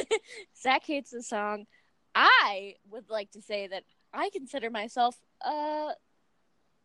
[0.62, 1.68] Zach hates the song.
[2.14, 5.92] I would like to say that I consider myself uh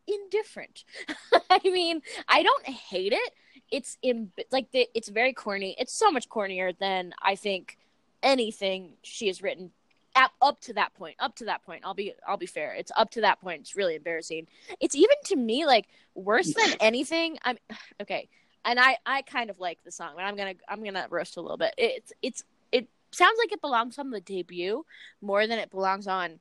[0.06, 0.84] indifferent.
[1.50, 3.32] I mean, I don't hate it.
[3.70, 5.74] It's in like the, it's very corny.
[5.78, 7.78] It's so much cornier than I think
[8.22, 9.70] anything she has written
[10.16, 11.16] up, up to that point.
[11.18, 12.74] Up to that point, I'll be I'll be fair.
[12.74, 13.60] It's up to that point.
[13.62, 14.46] It's really embarrassing.
[14.80, 17.38] It's even to me like worse than anything.
[17.44, 17.58] I'm
[18.02, 18.28] okay,
[18.64, 21.40] and I I kind of like the song, but I'm gonna I'm gonna roast a
[21.40, 21.74] little bit.
[21.78, 24.84] It's it's it sounds like it belongs on the debut
[25.20, 26.40] more than it belongs on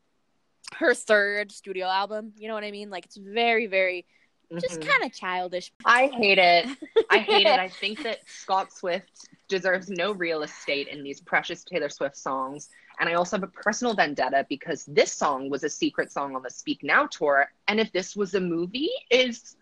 [0.75, 2.33] her third studio album.
[2.37, 2.89] You know what I mean?
[2.89, 4.05] Like it's very very
[4.59, 4.87] just Mhm.
[4.87, 5.71] kind of childish.
[5.85, 6.65] I hate it.
[7.09, 7.59] I hate it.
[7.59, 12.69] I think that Scott Swift deserves no real estate in these precious Taylor Swift songs.
[12.99, 16.43] And I also have a personal vendetta because this song was a secret song on
[16.43, 17.51] the Speak Now tour.
[17.67, 19.57] And if this was a movie, is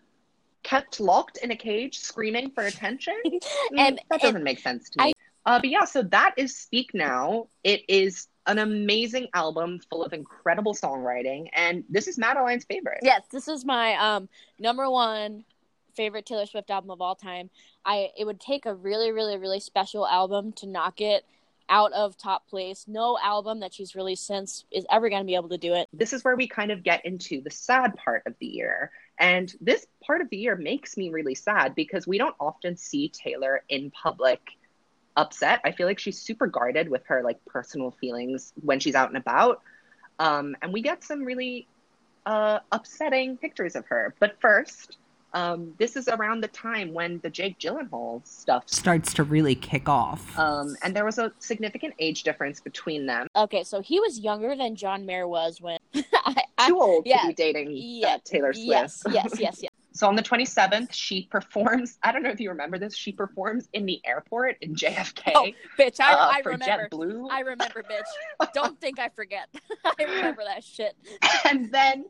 [0.62, 3.14] kept locked in a cage screaming for attention?
[3.72, 5.12] Mm, And- that doesn't make sense to me.
[5.46, 7.48] uh, but yeah, so that is Speak Now.
[7.64, 11.48] It is an amazing album full of incredible songwriting.
[11.52, 13.00] And this is Madeline's favorite.
[13.02, 14.28] Yes, this is my um
[14.58, 15.44] number one
[15.98, 17.50] favorite Taylor Swift album of all time.
[17.84, 21.24] I it would take a really really really special album to knock it
[21.68, 22.84] out of top place.
[22.86, 25.88] No album that she's released since is ever going to be able to do it.
[25.92, 28.90] this is where we kind of get into the sad part of the year.
[29.18, 33.08] And this part of the year makes me really sad because we don't often see
[33.08, 34.40] Taylor in public
[35.16, 35.60] upset.
[35.64, 39.18] I feel like she's super guarded with her like personal feelings when she's out and
[39.18, 39.60] about.
[40.20, 41.66] Um, and we get some really
[42.24, 44.14] uh, upsetting pictures of her.
[44.20, 44.96] But first,
[45.34, 48.64] um, this is around the time when the Jake Gyllenhaal stuff.
[48.66, 50.38] Starts to really kick off.
[50.38, 53.26] Um, and there was a significant age difference between them.
[53.36, 57.22] Okay, so he was younger than John Mayer was when I, I, Too old yeah,
[57.22, 58.66] to be dating uh, yeah, Taylor Swift.
[58.66, 59.67] yes, yes, yes, yes.
[59.98, 61.98] So on the 27th, she performs.
[62.04, 62.94] I don't know if you remember this.
[62.94, 66.88] She performs in the airport in JFK Oh, bitch, I, uh, I for remember.
[66.88, 68.48] JetBlue, I remember, bitch.
[68.54, 69.48] Don't think I forget.
[69.84, 70.94] I remember that shit.
[71.50, 72.04] and then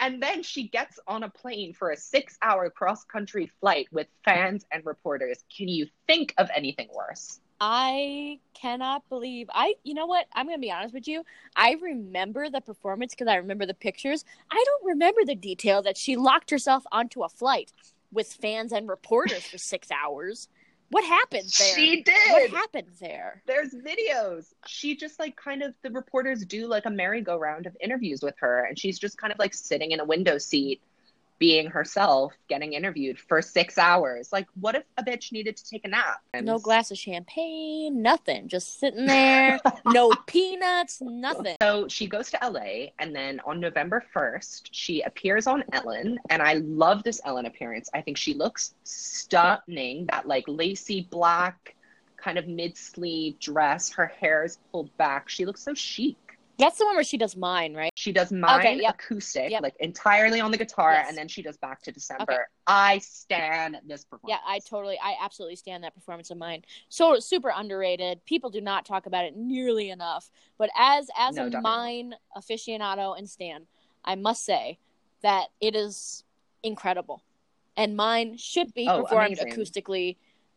[0.00, 4.86] and then she gets on a plane for a six-hour cross-country flight with fans and
[4.86, 5.44] reporters.
[5.54, 7.40] Can you think of anything worse?
[7.60, 9.74] I cannot believe I.
[9.82, 10.26] You know what?
[10.34, 11.24] I'm gonna be honest with you.
[11.54, 14.24] I remember the performance because I remember the pictures.
[14.50, 17.72] I don't remember the detail that she locked herself onto a flight
[18.12, 20.48] with fans and reporters for six hours.
[20.90, 21.74] What happened there?
[21.74, 23.42] She did What happened there?
[23.46, 24.52] There's videos.
[24.66, 28.64] She just like kind of the reporters do like a merry-go-round of interviews with her,
[28.64, 30.80] and she's just kind of like sitting in a window seat,
[31.38, 34.32] being herself, getting interviewed for six hours.
[34.32, 36.20] Like, what if a bitch needed to take a nap?
[36.40, 38.48] No glass of champagne, nothing.
[38.48, 39.60] Just sitting there.
[39.86, 41.56] no peanuts, nothing.
[41.60, 46.18] So she goes to LA, and then on November 1st, she appears on Ellen.
[46.30, 47.90] And I love this Ellen appearance.
[47.92, 50.06] I think she looks stunning.
[50.10, 51.76] That like lacy black,
[52.16, 53.90] kind of mid sleeve dress.
[53.90, 55.28] Her hair is pulled back.
[55.28, 56.16] She looks so chic.
[56.58, 57.92] That's the one where she does mine, right?
[57.94, 58.94] She does mine Okay, yep.
[58.94, 59.62] acoustic, Yep.
[59.62, 61.08] like entirely on the guitar, Yes.
[61.08, 62.22] and then she does back to December.
[62.32, 62.42] Okay.
[62.66, 64.40] I stand this performance.
[64.42, 66.64] Yeah, I totally, I absolutely stand that performance of mine.
[66.88, 68.24] So super underrated.
[68.24, 70.30] People do not talk about it nearly enough.
[70.56, 73.66] But as as No, a mine aficionado and stan,
[74.04, 74.78] I must say
[75.22, 76.24] that it is
[76.62, 77.22] incredible,
[77.76, 79.52] and mine should be Oh, performed amazing.
[79.52, 80.16] acoustically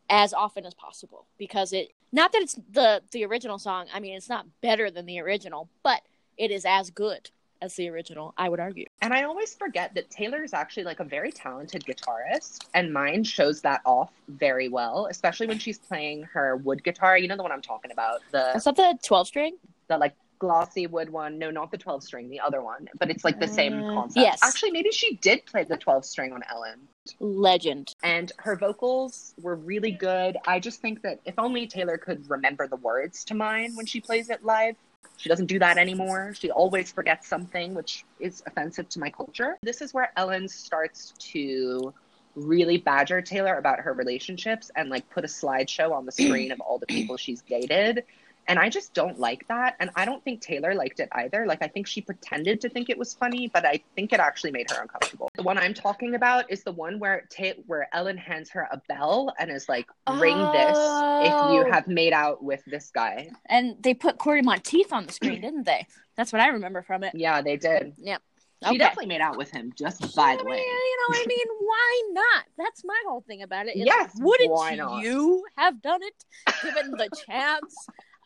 [0.09, 1.89] as often as possible because it.
[2.11, 3.87] Not that it's the the original song.
[3.93, 6.01] I mean, it's not better than the original, but
[6.37, 7.29] it is as good
[7.61, 8.33] as the original.
[8.37, 8.85] I would argue.
[9.01, 13.23] And I always forget that Taylor is actually like a very talented guitarist, and mine
[13.23, 17.17] shows that off very well, especially when she's playing her wood guitar.
[17.17, 19.57] You know the one I'm talking about, the Is that the twelve string?
[19.87, 21.37] the like glossy wood one.
[21.37, 22.87] No, not the 12 string, the other one.
[22.97, 24.25] But it's like the same Uh, concept.
[24.25, 24.39] yes.
[24.41, 26.87] Actually, maybe she did play the 12 string on Ellen.
[27.19, 27.93] Legend.
[28.03, 30.37] And her vocals were really good.
[30.47, 33.99] I just think that if only Taylor could remember the words to mine when she
[34.01, 34.75] plays it live.
[35.17, 36.33] She doesn't do that anymore.
[36.33, 39.57] She always forgets something, which is offensive to my culture.
[39.61, 41.93] This is where Ellen starts to
[42.35, 46.61] really badger Taylor about her relationships and like put a slideshow on the screen of
[46.61, 48.05] all the people she's dated.
[48.49, 49.75] And I just don't like that.
[49.79, 51.45] And I don't think Taylor liked it either.
[51.45, 54.49] Like, I think she pretended to think it was funny, but I think it actually
[54.51, 55.29] made her uncomfortable.
[55.35, 58.81] The one I'm talking about is the one where Ta- where Ellen hands her a
[58.89, 61.53] bell and is like, ring this if Oh.
[61.53, 63.29] you have made out with this guy.
[63.45, 65.85] And they put Cory Monteith on the screen, didn't they?
[66.15, 67.13] That's what I remember from it.
[67.13, 67.93] Yeah, they did.
[67.99, 68.21] Yep.
[68.63, 68.77] She Okay.
[68.79, 70.57] definitely made out with him, just by the mean, way.
[70.59, 72.45] you know, I mean, why not?
[72.57, 73.77] That's my whole thing about it.
[73.77, 75.01] is, Yes, wouldn't why not?
[75.01, 76.25] you have done it
[76.61, 77.73] given the chance?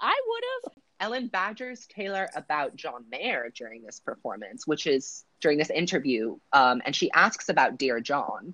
[0.03, 0.73] I would have.
[0.99, 6.81] Ellen badgers Taylor about John Mayer during this performance, which is during this interview, um,
[6.85, 8.53] and she asks about Dear John.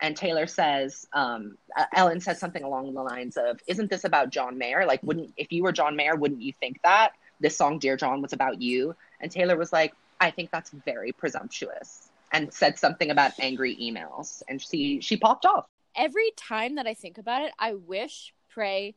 [0.00, 4.30] And Taylor says, um, uh, Ellen says something along the lines of, Isn't this about
[4.30, 4.86] John Mayer?
[4.86, 8.22] Like, wouldn't, if you were John Mayer, wouldn't you think that this song, Dear John,
[8.22, 8.94] was about you?
[9.20, 14.42] And Taylor was like, I think that's very presumptuous, and said something about angry emails.
[14.48, 15.66] And she, she popped off.
[15.96, 18.94] Every time that I think about it, I wish, pray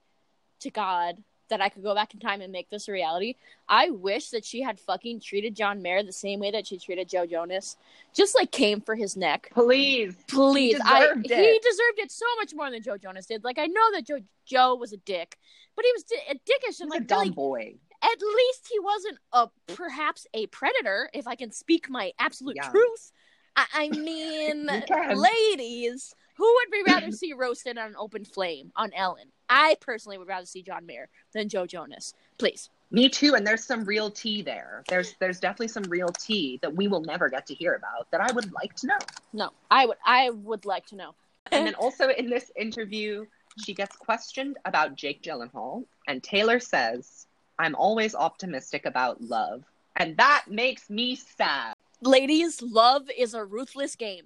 [0.59, 3.35] to God that I could go back in time and make this a reality.
[3.69, 7.07] I wish that she had fucking treated John Mayer the same way that she treated
[7.07, 7.77] Joe Jonas.
[8.13, 9.49] Just like came for his neck.
[9.53, 10.15] Please.
[10.27, 13.43] Please, He I deserved he deserved it so much more than Joe Jonas did.
[13.43, 15.37] Like I know that Joe Joe was a dick,
[15.75, 17.75] but he was a dickish He's and a like dumb really, boy.
[18.03, 21.09] at least he wasn't a perhaps a predator.
[21.13, 22.69] If I can speak my absolute Yeah.
[22.69, 23.11] truth,
[23.55, 24.67] I, I mean,
[25.15, 29.27] ladies, who would we rather see roasted on an open flame on Ellen?
[29.47, 32.15] I personally would rather see John Mayer than Joe Jonas.
[32.39, 32.71] Please.
[32.89, 34.83] Me too, and there's some real tea there.
[34.87, 38.21] There's there's definitely some real tea that we will never get to hear about that
[38.21, 38.97] I would like to know.
[39.33, 39.97] No, I would.
[40.03, 41.13] I would like to know.
[41.51, 43.25] And then also in this interview,
[43.63, 47.27] she gets questioned about Jake Gyllenhaal, and Taylor says,
[47.59, 49.63] "I'm always optimistic about love,"
[49.95, 51.75] and that makes me sad.
[52.01, 54.25] ladies, love is a ruthless game.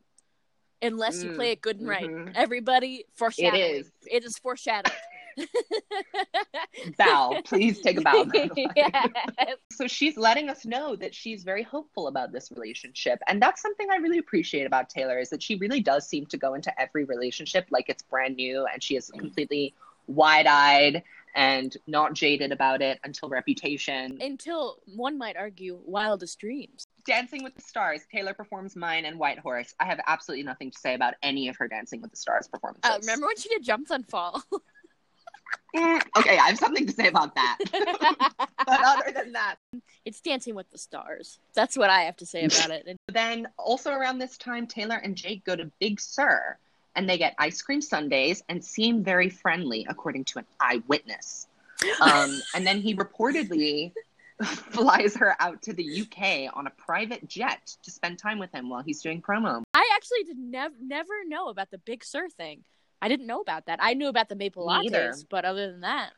[0.85, 2.05] Unless you Mm, play it good and right.
[2.09, 2.31] mhm.
[2.35, 3.61] Everybody foreshadowing.
[3.61, 3.91] is.
[4.09, 4.93] It is foreshadowed.
[6.97, 8.23] Bow, please take a bow.
[8.25, 8.67] by the way.
[8.75, 9.09] yes.
[9.71, 13.19] So she's letting us know that she's very hopeful about this relationship.
[13.27, 16.37] And that's something I really appreciate about Taylor is that she really does seem to
[16.37, 19.73] go into every relationship like it's brand new and she is completely
[20.07, 21.03] wide-eyed
[21.35, 24.17] and not jaded about it until reputation.
[24.21, 26.87] Until one might argue wildest dreams.
[27.05, 29.73] Dancing with the Stars, Taylor performs Mine and White Horse.
[29.79, 32.89] I have absolutely nothing to say about any of her Dancing with the Stars performances.
[32.89, 34.43] Uh, remember when she did jumps and fall?
[35.75, 37.57] Mm, okay, I have something to say about that.
[38.65, 39.55] but other than that,
[40.05, 41.39] it's Dancing with the Stars.
[41.53, 42.85] That's what I have to say about it.
[42.87, 46.57] And Then also around this time, Taylor and Jake go to Big Sur
[46.95, 51.47] and they get ice cream sundaes and seem very friendly, according to an eyewitness.
[52.01, 53.91] Um, and then he reportedly
[54.43, 58.69] flies her out to the UK on a private jet to spend time with him
[58.69, 59.63] while he's doing promo.
[59.73, 62.63] I actually did never never know about the Big Sur thing.
[63.01, 63.79] I didn't know about that.
[63.81, 65.11] I knew about the maple Me either.
[65.11, 66.11] lattes, but other than that,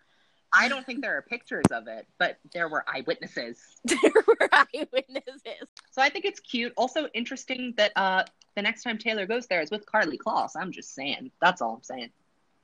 [0.53, 3.59] I don't think there are pictures of it, but there were eyewitnesses.
[3.84, 5.68] there were eyewitnesses.
[5.91, 6.74] So I think it's cute.
[6.78, 8.24] Also interesting that uh,
[8.55, 10.51] the next time Taylor goes there is with Karlie Kloss.
[10.55, 11.32] I'm just saying.
[11.41, 12.09] That's all I'm saying.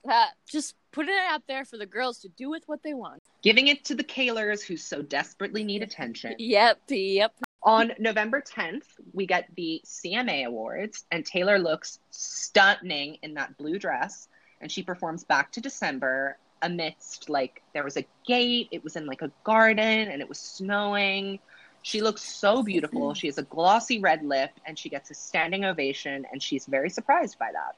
[0.10, 3.22] Uh, just putting it out there for the girls to do with what they want.
[3.42, 6.36] Giving it to the Kaylors who so desperately need attention.
[6.38, 7.34] Yep, yep.
[7.64, 13.80] On November 10th, we get the CMA Awards, and Taylor looks stunning in that blue
[13.80, 14.28] dress.
[14.62, 19.06] And she performs back to December amidst, like, there was a gate, it was in
[19.06, 21.40] like a garden, and it was snowing.
[21.82, 23.14] She looks so beautiful.
[23.14, 26.90] She has a glossy red lip, and she gets a standing ovation, and she's very
[26.90, 27.76] surprised by that.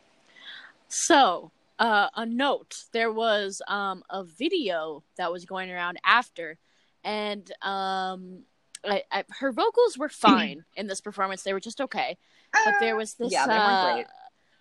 [0.87, 6.57] So, uh, a note: there was um, a video that was going around after,
[7.03, 8.43] and um,
[8.83, 11.43] I, I, her vocals were fine in this performance.
[11.43, 12.17] They were just okay.
[12.53, 13.31] But there was this.
[13.31, 14.05] Yeah, they weren't uh, great.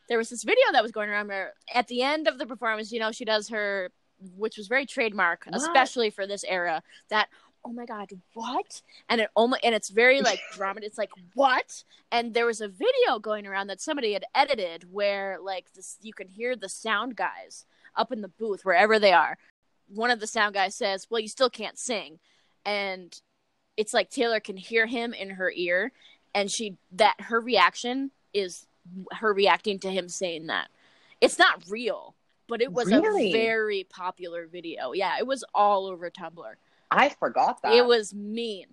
[0.09, 2.93] There was this video that was going around where, at the end of the performance,
[2.93, 3.91] you know, she does her,
[4.37, 5.57] which was very trademark, What?
[5.57, 6.83] especially for this era.
[7.09, 7.29] That
[7.65, 8.83] oh my god, what?
[9.09, 10.81] And it almost and it's very like drama.
[10.83, 11.85] It's like what?
[12.13, 16.13] And there was a video going around that somebody had edited where like this, you
[16.13, 17.65] can hear the sound guys
[17.97, 19.39] up in the booth wherever they are.
[19.89, 22.19] One of the sound guys says, "Well, you still can't sing,"
[22.65, 23.19] and
[23.77, 25.93] it's like Taylor can hear him in her ear,
[26.35, 28.67] and she that her reaction is
[29.13, 30.69] her reacting to him saying that.
[31.21, 32.15] It's not real,
[32.49, 33.29] but it was Really?
[33.29, 34.93] a very popular video.
[34.93, 36.55] Yeah, it was all over Tumblr.
[36.91, 37.73] I forgot that.
[37.75, 38.67] It was mean,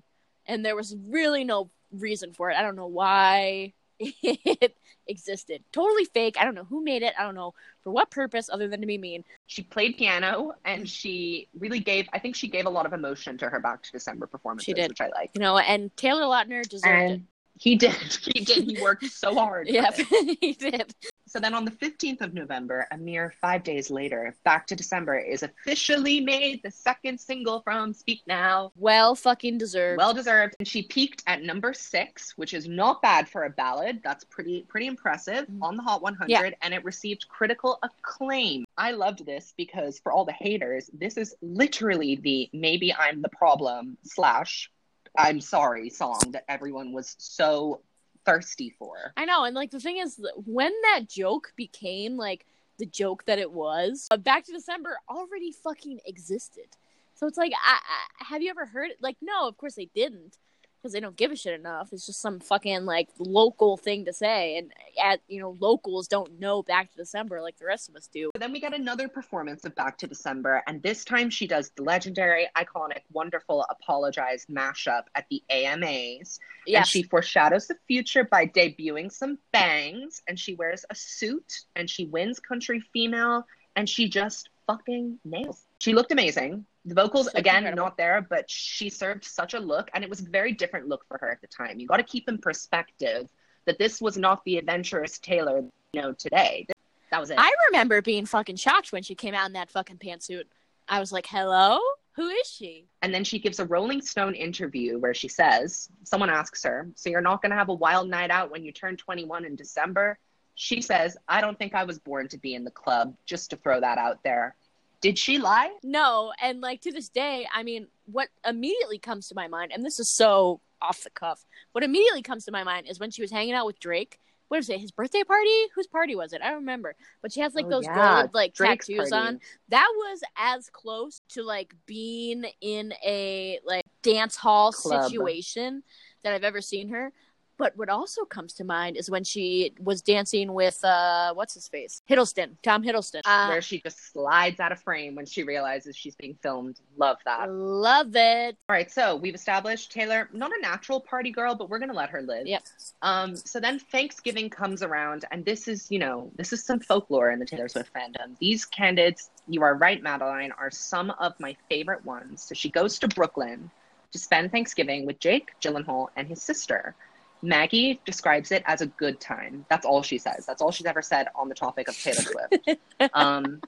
[0.45, 2.57] and there was really no reason for it.
[2.57, 4.75] I don't know why it
[5.07, 5.63] existed.
[5.71, 6.35] Totally fake.
[6.39, 7.13] I don't know who made it.
[7.19, 7.53] I don't know
[7.83, 9.23] for what purpose other than to be mean.
[9.47, 13.39] she played piano and she really gave i think she gave a lot of emotion
[13.39, 14.89] to her back to december performance, She did.
[14.91, 17.25] which i like You know, and Taylor Lautner deserved and
[17.59, 17.93] he did
[18.35, 19.71] he did he worked so hard it.
[19.95, 20.93] for Yep, he did.
[21.31, 25.17] So then on the 15th of November, a mere five days later, Back to December
[25.17, 28.73] is officially made the second single from Speak Now.
[28.75, 29.97] Well fucking deserved.
[29.97, 30.55] Well deserved.
[30.59, 34.01] And she peaked at number six, which is not bad for a ballad.
[34.03, 35.59] That's pretty pretty impressive Mhm.
[35.61, 36.29] on the Hot 100.
[36.29, 36.49] Yeah.
[36.61, 38.65] And it received critical acclaim.
[38.77, 43.29] I loved this because for all the haters, this is literally the maybe I'm the
[43.29, 44.69] problem slash
[45.17, 47.81] I'm sorry song that everyone was so
[48.25, 49.13] thirsty for.
[49.17, 52.45] I know, and like the thing is, when that joke became like
[52.77, 56.65] the joke that it was, uh, Back to December already fucking existed.
[57.13, 58.97] So it's like, I, I, have you ever heard it?
[59.01, 60.37] Like, no, of course they didn't,
[60.81, 61.89] because they don't give a shit enough.
[61.91, 64.71] It's just some fucking like local thing to say, and
[65.01, 68.29] at you know, locals don't know Back to December like the rest of us do.
[68.33, 71.71] But then we get another performance of Back to December, and this time she does
[71.75, 76.39] the legendary, iconic, wonderful Apologize mashup at the AMAs.
[76.65, 81.65] And Yes, she foreshadows the future by debuting some bangs, and she wears a suit,
[81.75, 85.65] and she wins Country Female, and she just fucking nails.
[85.81, 86.63] She looked amazing.
[86.85, 87.85] The vocals, looked again, incredible.
[87.85, 91.07] not there, but she served such a look, and it was a very different look
[91.07, 91.79] for her at the time.
[91.79, 93.27] You got to keep in perspective
[93.65, 95.63] that this was not the adventurous Taylor
[95.93, 96.67] you know today.
[97.09, 97.37] That was it.
[97.39, 100.43] I remember being fucking shocked when she came out in that fucking pantsuit.
[100.87, 101.79] I was like, "Hello,
[102.11, 106.29] who is she?" And then she gives a Rolling Stone interview where she says, someone
[106.29, 108.97] asks her, So you're not going to have a wild night out when you turn
[108.97, 110.19] 21 in December?
[110.53, 113.55] She says, I don't think I was born to be in the club, just to
[113.55, 114.55] throw that out there.
[115.01, 115.71] Did she lie?
[115.83, 119.83] No, and like to this day, I mean, what immediately comes to my mind, and
[119.83, 123.21] this is so off the cuff, what immediately comes to my mind is when she
[123.21, 124.19] was hanging out with Drake.
[124.47, 124.81] What is it?
[124.81, 125.49] His birthday party?
[125.75, 126.41] Whose party was it?
[126.41, 126.93] I don't remember.
[127.21, 129.27] But she has like Oh, those yeah, gold like Drake's tattoos party.
[129.27, 129.39] on.
[129.69, 135.05] That was as close to like being in a like dance hall Club.
[135.09, 135.83] situation
[136.23, 137.13] that I've ever seen her.
[137.61, 141.67] But what also comes to mind is when she was dancing with uh what's his
[141.67, 142.01] face?
[142.09, 143.21] Hiddleston, Tom Hiddleston.
[143.23, 146.79] Uh, where she just slides out of frame when she realizes she's being filmed.
[146.97, 147.51] Love that.
[147.51, 148.57] love it.
[148.67, 151.95] All right, so we've established Taylor, not a natural party girl, but we're going to
[151.95, 152.47] let her live.
[152.47, 152.63] Yep.
[153.03, 157.29] Um, so then Thanksgiving comes around, and this is, you know, this is some folklore
[157.29, 158.39] in the Taylor Swift fandom.
[158.39, 162.41] These candidates, you are right, Madeline, are some of my favorite ones.
[162.41, 163.69] So she goes to Brooklyn
[164.13, 166.95] to spend Thanksgiving with Jake Gyllenhaal and his sister.
[167.41, 169.65] Maggie describes it as a good time.
[169.69, 170.45] That's all she says.
[170.45, 172.79] That's all she's ever said on the topic of Taylor Swift.
[173.13, 173.61] um,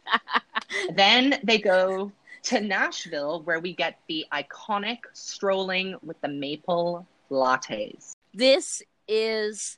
[0.96, 2.12] then they go
[2.44, 8.12] to Nashville, where we get the iconic strolling with the maple lattes.
[8.34, 9.78] This is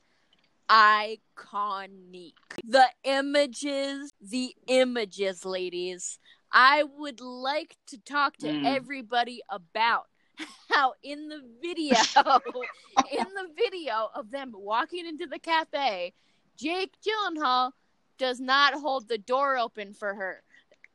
[0.70, 2.34] iconic.
[2.68, 6.20] The images, the images, ladies.
[6.52, 8.66] I would like to talk to Mm.
[8.66, 10.08] everybody about
[10.72, 11.96] how in the video,
[13.12, 16.14] in the video of them walking into the cafe,
[16.58, 17.72] Jake Gyllenhaal
[18.18, 20.42] does not hold the door open for her.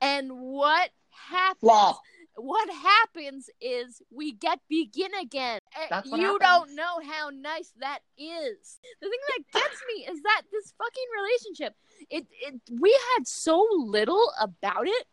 [0.01, 1.97] And what happens?
[2.37, 5.61] What happens is we get begin again.
[5.77, 6.41] Eh, what you happens.
[6.41, 8.79] don't know how nice that is.
[9.03, 11.75] The thing that gets me is that this fucking relationship,
[12.09, 15.07] it, it we had so little about it,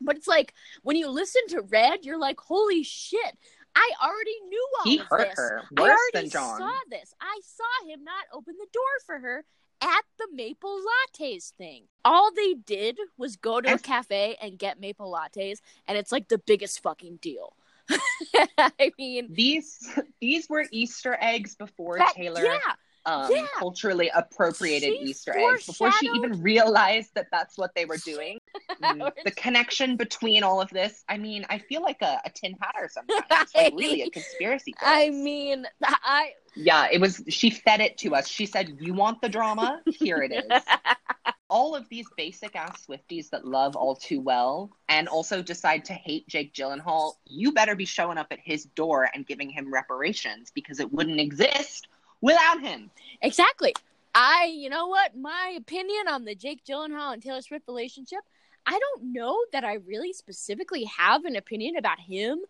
[0.00, 3.38] but it's like when you listen to Red, you're like, holy shit.
[3.76, 5.38] I already knew all He of hurt this.
[5.38, 6.58] her I already than John.
[6.58, 7.14] saw this.
[7.20, 9.44] I saw him not open the door for her
[9.82, 11.84] at the maple lattes thing.
[12.04, 16.28] All they did was go to a cafe and get maple lattes, and it's like
[16.28, 17.54] the biggest fucking deal.
[18.58, 22.58] I mean, These these were Easter eggs before that- Taylor yeah,
[23.06, 23.46] um, yeah.
[23.56, 28.38] culturally appropriated She Easter eggs before she even realized that that's what they were doing.
[28.82, 31.02] Mm, the connection between all of this.
[31.08, 34.74] I mean, I feel like a, a tin hatter sometimes, like really a conspiracy.
[34.82, 37.22] I mean, I yeah, it was.
[37.28, 38.28] She fed it to us.
[38.28, 39.80] She said, "You want the drama?
[39.86, 40.62] Here it is."
[41.48, 45.92] all of these basic ass Swifties that love all too well and also decide to
[45.92, 50.50] hate Jake Gyllenhaal, you better be showing up at his door and giving him reparations
[50.54, 51.88] because it wouldn't exist
[52.20, 52.90] without him.
[53.22, 53.74] exactly.
[54.14, 55.16] I, you know what?
[55.16, 58.20] My opinion on the Jake Gyllenhaal and Taylor Swift relationship,
[58.64, 62.40] I don't know that I really specifically have an opinion about him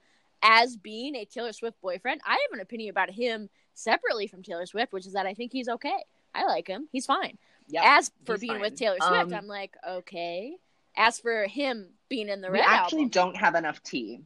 [0.42, 2.20] as being a Taylor Swift boyfriend.
[2.24, 5.52] I have an opinion about him separately from Taylor Swift, which is that I think
[5.52, 5.96] he's okay.
[6.34, 6.88] I like him.
[6.92, 7.36] He's fine.
[7.68, 7.82] Yep.
[7.84, 8.60] As for being fine.
[8.60, 10.56] with Taylor Swift, Um, I'm like, okay.
[10.96, 14.20] As for him being in the we Red actually album, don't have enough tea.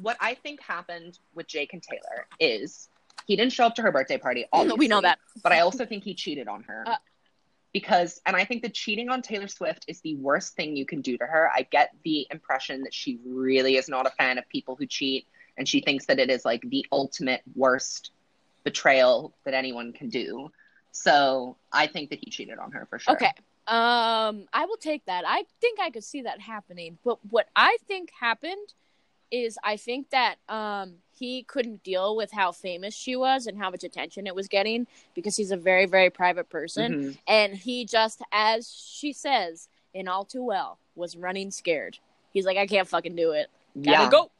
[0.00, 2.89] What I think happened with Jake and Taylor is
[3.30, 4.44] he didn't show up to her birthday party.
[4.76, 5.20] We know that.
[5.40, 6.82] but I also think he cheated on her.
[6.84, 6.96] Uh,
[7.72, 11.00] because and I think the cheating on Taylor Swift is the worst thing you can
[11.00, 11.48] do to her.
[11.54, 15.28] I get the impression that she really is not a fan of people who cheat
[15.56, 18.10] and she thinks that it is like the ultimate worst
[18.64, 20.50] betrayal that anyone can do.
[20.90, 23.14] So, I think that he cheated on her for sure.
[23.14, 23.32] Okay.
[23.68, 25.22] Um, I will take that.
[25.24, 26.98] I think I could see that happening.
[27.04, 28.74] But what I think happened
[29.30, 33.70] is I think that um he couldn't deal with how famous she was and how
[33.70, 37.18] much attention it was getting because he's a very very private person Mhm.
[37.28, 41.98] and he just as she says in all too well was running scared.
[42.32, 43.48] He's like I can't fucking do it.
[43.76, 44.10] Gotta Yeah.
[44.10, 44.30] go.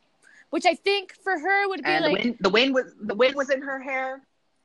[0.48, 3.14] Which I think for her would be And like the wind, the wind was the
[3.14, 4.22] wind was in her hair.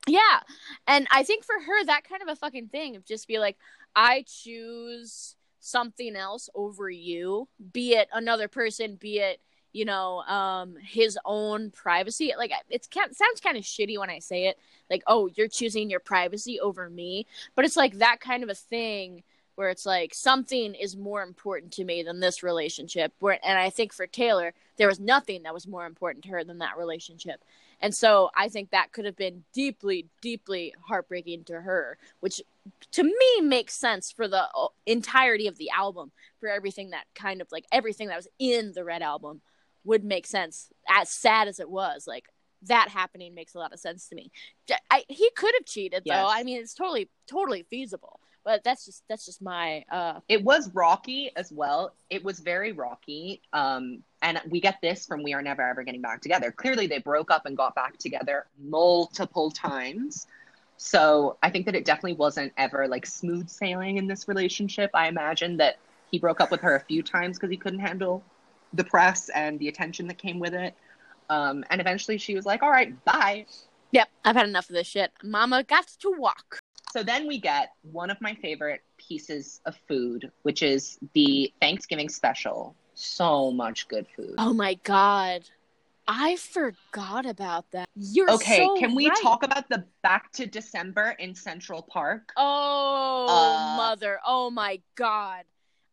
[0.08, 0.40] yeah.
[0.88, 3.58] And I think for her, that kind of a fucking thing of just be like,
[3.96, 9.42] I choose something else over you, be it another person, be it,
[9.76, 12.34] you know, um, his own privacy.
[12.38, 14.58] Like, it sounds kind of shitty when I say it.
[14.90, 17.28] Like, oh, you're choosing your privacy over me.
[17.56, 19.24] But it's like that kind of a thing
[19.56, 23.12] where it's like something is more important to me than this relationship.
[23.20, 26.46] Where, and I think for Taylor, there was nothing that was more important to her
[26.46, 27.44] than that relationship.
[27.82, 32.42] And so I think that could have been deeply, deeply heartbreaking to her, which
[32.94, 37.42] to me makes sense for the uh, entirety of the album, for everything that kind
[37.42, 39.42] of like everything that was in the Red album
[39.86, 40.70] would make sense.
[40.90, 42.26] As sad as it was, like
[42.64, 44.32] that happening makes a lot of sense to me.
[44.92, 46.28] I, he could have cheated though.
[46.28, 48.20] I mean, it's totally, totally feasible.
[48.44, 51.96] But that's just that's just my uh It was rocky as well.
[52.12, 53.42] It was very rocky.
[53.54, 56.52] Um, and we get this from We Are Never Ever Getting Back Together.
[56.52, 60.28] Clearly, they broke up and got back together multiple times.
[60.78, 64.92] So I think that it definitely wasn't ever like smooth sailing in this relationship.
[64.94, 65.78] I imagine that
[66.12, 68.24] he broke up with her a few times because he couldn't handle
[68.76, 70.76] the press and the attention that came with it.
[71.30, 73.46] Um, and eventually she was like, all right, bye.
[73.92, 75.12] Yep, I've had enough of this shit.
[75.24, 76.60] Mama got to walk.
[76.92, 82.10] So then we get one of my favorite pieces of food, which is the Thanksgiving
[82.10, 82.76] special.
[82.94, 84.36] So much good food.
[84.38, 85.44] Oh my god.
[86.08, 87.90] I forgot about that.
[87.96, 89.18] You're okay, so can we right.
[89.22, 92.32] talk about the Back to December in Central Park?
[92.38, 94.20] Oh Uh, mother.
[94.26, 95.46] Oh my god.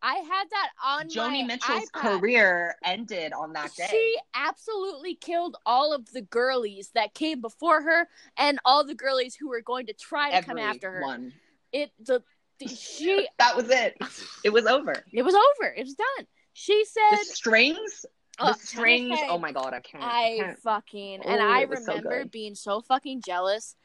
[0.03, 2.19] I had that on Joni Mitchell's iPad.
[2.21, 3.87] career ended on that day.
[3.89, 9.37] She absolutely killed all of the girlies that came before her and all the girlies
[9.37, 10.97] who were going to try to come after her.
[10.99, 11.33] Everyone.
[11.73, 12.23] It the,
[12.59, 13.97] the she That was it.
[14.45, 14.93] It was over.
[15.13, 15.73] it was over.
[15.73, 16.27] It was done.
[16.53, 18.05] She said The strings,
[18.41, 19.13] Oh, the strings.
[19.13, 19.27] okay.
[19.31, 20.03] Oh my god, I can't.
[20.03, 20.59] I I can't.
[20.59, 23.77] fucking and Oh, I was so remember being so fucking jealous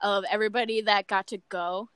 [0.00, 1.88] of everybody that got to go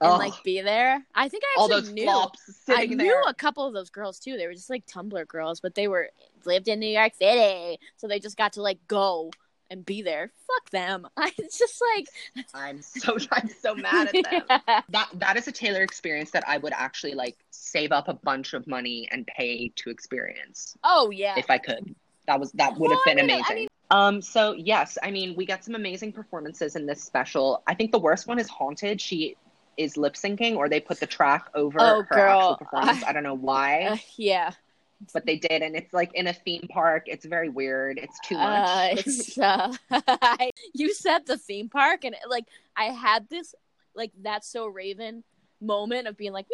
[0.00, 1.04] and Oh, like be there.
[1.14, 2.26] I think I all actually knew
[2.68, 3.22] I knew there.
[3.26, 4.36] a couple of those girls too.
[4.36, 6.10] They were just like Tumblr girls, but they were
[6.44, 9.30] lived in New York City, so they just got to like go
[9.70, 10.30] and be there.
[10.46, 11.06] Fuck them.
[11.16, 12.06] I, it's just like
[12.54, 14.42] I'm so I'm so mad at them.
[14.68, 14.80] Yeah.
[14.90, 18.54] that that is a Taylor experience that I would actually like save up a bunch
[18.54, 21.34] of money and pay to experience Oh yeah.
[21.36, 21.94] if I could.
[22.26, 23.56] That was that would have Well, I been mean, I amazing.
[23.56, 27.62] mean- um so yes, I mean we got some amazing performances in this special.
[27.66, 29.00] I think the worst one is Haunted.
[29.00, 29.36] She
[29.78, 32.40] is lip syncing or they put the track over Oh, her girl.
[32.52, 33.04] actual performance.
[33.04, 34.50] I don't know why, Uh, yeah.
[35.14, 37.04] but they did and it's like in a theme park.
[37.06, 37.98] It's very weird.
[37.98, 38.98] It's too Uh, much.
[39.06, 39.72] it's uh,
[40.74, 43.54] you said the theme park, and like I had this
[43.94, 45.22] like that's so Raven
[45.60, 46.46] moment of being like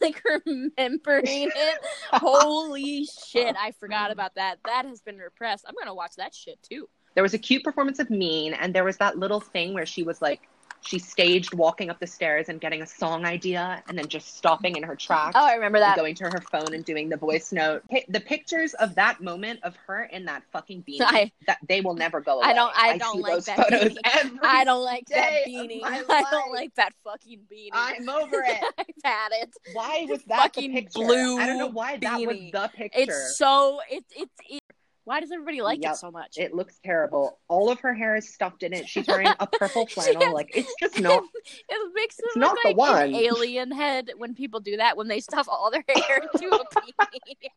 [0.00, 1.78] like remembering it.
[2.12, 4.58] Holy shit, I forgot about that.
[4.66, 5.64] That has been repressed.
[5.68, 6.88] I'm gonna watch that shit too.
[7.14, 10.02] there was a cute performance of Mean, and there was that little thing where she
[10.04, 10.48] was like,
[10.82, 14.76] she staged walking up the stairs and getting a song idea, and then just stopping
[14.76, 15.36] in her tracks.
[15.38, 15.96] Oh, I remember that.
[15.96, 17.82] going to her phone and doing the voice note.
[18.08, 21.94] The pictures of that moment of her in that fucking beanie, I- that they will
[21.94, 22.46] never go away.
[22.48, 24.38] I don't- I don't see like that photos beanie.
[24.42, 25.80] I don't like that beanie.
[25.84, 27.68] I don't like that fucking beanie.
[27.72, 28.62] I'm over it.
[28.78, 29.50] I've had it.
[29.72, 32.52] Why was that Fucking blue I don't know why that was beanie.
[32.52, 33.00] the picture.
[33.02, 34.60] It's so it it's it,
[35.04, 35.92] why does everybody like Yep.
[35.92, 36.36] it so much?
[36.36, 37.38] it looks terrible.
[37.48, 38.88] All of her hair is stuffed in it.
[38.88, 40.22] She's wearing a purple flannel.
[40.22, 41.22] has- Like it's just not.
[41.68, 43.22] It makes It's them not look the like an one.
[43.22, 47.48] alien head when people do that when they stuff all their hair into a beanie.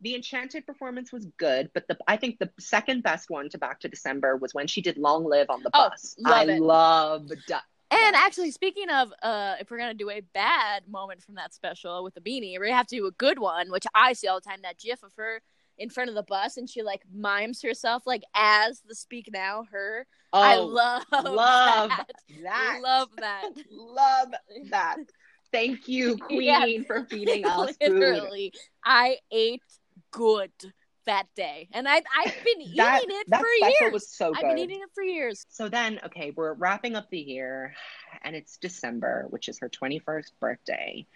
[0.00, 3.80] The Enchanted performance was good, but the I think the second best one to Back
[3.80, 6.14] to December was when she did Long Live on the Oh, bus.
[6.18, 6.60] love I it.
[6.60, 7.32] loved
[7.90, 12.04] And actually, speaking of, uh, if we're gonna do a bad moment from that special
[12.04, 14.40] with the beanie, we're gonna have to do a good one, which I see all
[14.40, 14.60] the time.
[14.62, 15.40] That GIF of her
[15.78, 19.64] in front of the bus, and she like mimes herself like as the Speak Now
[19.70, 20.06] her.
[20.32, 22.06] Oh, I love love that.
[22.42, 22.80] that.
[22.82, 23.48] Love that.
[23.70, 24.28] love
[24.70, 24.96] that.
[25.52, 26.86] Thank you, Queen, Yes.
[26.86, 27.92] for feeding us food.
[27.92, 28.52] Literally,
[28.84, 29.62] I ate
[30.10, 30.50] good
[31.06, 33.46] that day, and I I've been eating it that for
[33.80, 33.92] years.
[33.92, 34.44] was so good.
[34.44, 35.44] I've been eating it for years.
[35.50, 37.74] So then, okay, we're wrapping up the year,
[38.22, 41.06] and it's December, which is her 21st birthday.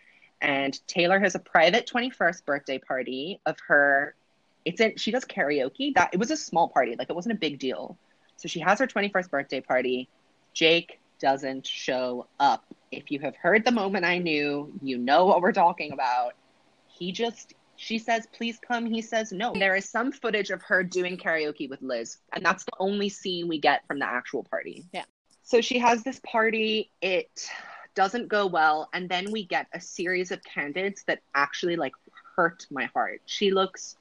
[0.41, 4.15] And Taylor has a private 21st birthday party of her.
[4.69, 5.95] It's in, she does karaoke.
[5.95, 7.97] That it was a small party, like it wasn't a big deal.
[8.36, 10.09] So she has her 21st birthday party.
[10.53, 12.65] Jake, doesn't show up.
[12.93, 16.35] If you have heard the moment I knew, you know what we're talking about.
[16.86, 18.86] He just she says, please come.
[18.86, 19.53] He says, no.
[19.55, 23.47] There is some footage of her doing karaoke with Liz, and that's the only scene
[23.47, 24.85] we get from the actual party.
[24.93, 25.05] Yeah.
[25.45, 26.90] So she has this party.
[27.01, 27.49] It
[27.95, 28.89] doesn't go well.
[28.93, 31.95] And then we get a series of candidates that actually like
[32.36, 33.23] hurt my heart.
[33.27, 33.97] She looks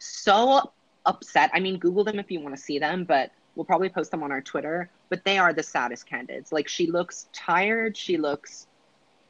[0.00, 0.72] so
[1.06, 1.50] upset.
[1.54, 4.22] I mean, Google them if you want to see them, but we'll probably post them
[4.22, 4.90] on our Twitter.
[5.08, 6.52] But they are the saddest candidates.
[6.52, 7.96] Like she looks tired.
[7.96, 8.66] She looks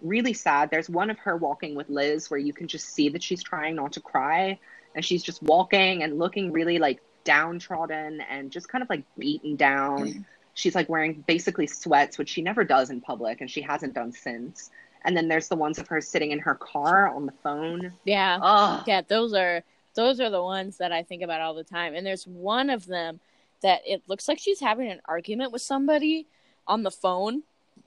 [0.01, 0.71] really sad.
[0.71, 3.77] There's one of her walking with Liz where you can just see that she's trying
[3.77, 4.59] not to cry
[4.95, 9.57] and she's just walking and looking really like downtrodden and just kind of like beaten
[9.57, 9.99] down.
[9.99, 10.25] Mm.
[10.55, 14.13] She's like wearing basically sweats, which she never does in public and she hasn't done
[14.13, 14.71] since.
[15.05, 17.93] And then there's the ones of her sitting in her car on the phone.
[18.05, 18.39] Yeah.
[18.43, 19.63] Oh, Yeah, those are
[20.01, 21.95] those are the ones that I think about all the time.
[21.95, 23.21] And there's one of them
[23.63, 26.27] that it looks like she's having an argument with somebody
[26.67, 27.43] on the phone.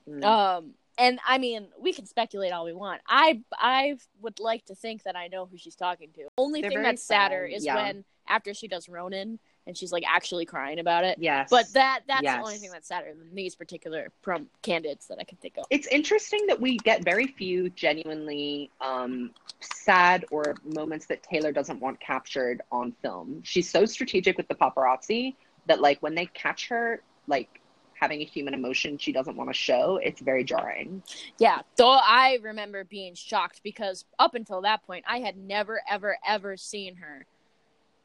[0.07, 0.23] Mm.
[0.23, 3.01] Um and I mean, we can speculate all we want.
[3.07, 6.27] I I would like to think that I know who she's talking to.
[6.37, 7.75] Only They're thing that's sadder sad, is yeah.
[7.75, 11.17] when after she does Ronan and she's like actually crying about it.
[11.19, 11.49] yes.
[11.49, 12.37] But that that's Yes.
[12.37, 15.65] the only thing that's sadder than these particular prom candidates that I can think of.
[15.69, 19.31] it's interesting that we get very few genuinely um,
[19.61, 23.41] sad or moments that Taylor doesn't want captured on film.
[23.43, 25.35] She's so strategic with the paparazzi
[25.67, 27.61] that, like, when they catch her, like,
[27.93, 31.01] having a human emotion she doesn't want to show, it's very jarring.
[31.39, 36.17] Yeah, though I remember being shocked because up until that point, I had never, ever,
[36.27, 37.25] ever seen her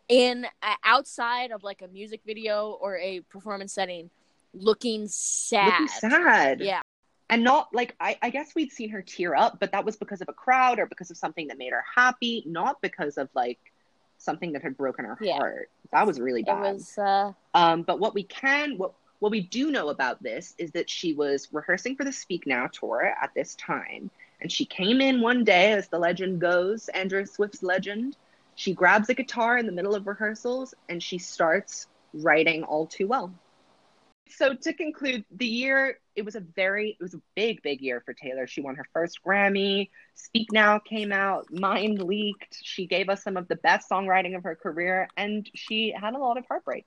[0.09, 4.11] in uh, outside of like a music video or a performance setting
[4.55, 5.81] looking sad.
[5.81, 6.61] Looking sad.
[6.61, 6.81] Yeah,
[7.31, 10.21] And not like, I, I guess we'd seen her tear up, but that was because
[10.21, 13.59] of a crowd or because of something that made her happy, not because of like
[14.17, 15.37] something that had broken her Yeah.
[15.37, 15.71] heart.
[15.93, 16.75] That was really it bad.
[16.75, 16.99] was.
[16.99, 20.89] uh Um, but what we can, what what we do know about this is that
[20.89, 24.11] she was rehearsing for the Speak Now tour at this time,
[24.41, 28.17] and she came in one day, as the legend goes, Andrea Swift's legend.
[28.59, 33.07] She grabs a guitar in the middle of rehearsals and she starts writing all too
[33.07, 33.33] well.
[34.31, 38.03] So to conclude, the year it was a very it was a big big year
[38.05, 38.49] for Taylor.
[38.49, 39.91] She won her first Grammy.
[40.17, 41.47] Speak Now came out.
[41.53, 42.59] Mine leaked.
[42.61, 46.19] She gave us some of the best songwriting of her career, and she had a
[46.19, 46.85] lot of heartbreak.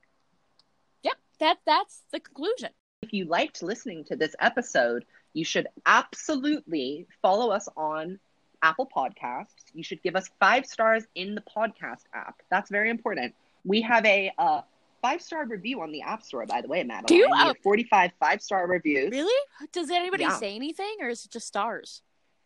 [1.04, 2.72] Yep, that that's the conclusion.
[3.02, 8.20] If you liked listening to this episode, you should absolutely follow us on
[8.64, 9.48] Apple Podcasts.
[9.74, 12.42] You should give us five stars in the podcast app.
[12.50, 13.34] That's very important.
[13.66, 14.62] We have a uh,
[15.02, 17.06] five star review on the App Store, by the way, Madeline.
[17.06, 17.30] Do you?
[17.34, 19.12] Have 45 five star reviews.
[19.12, 19.48] Really?
[19.72, 20.38] Does anybody Yeah.
[20.38, 22.02] say anything, or is it just stars?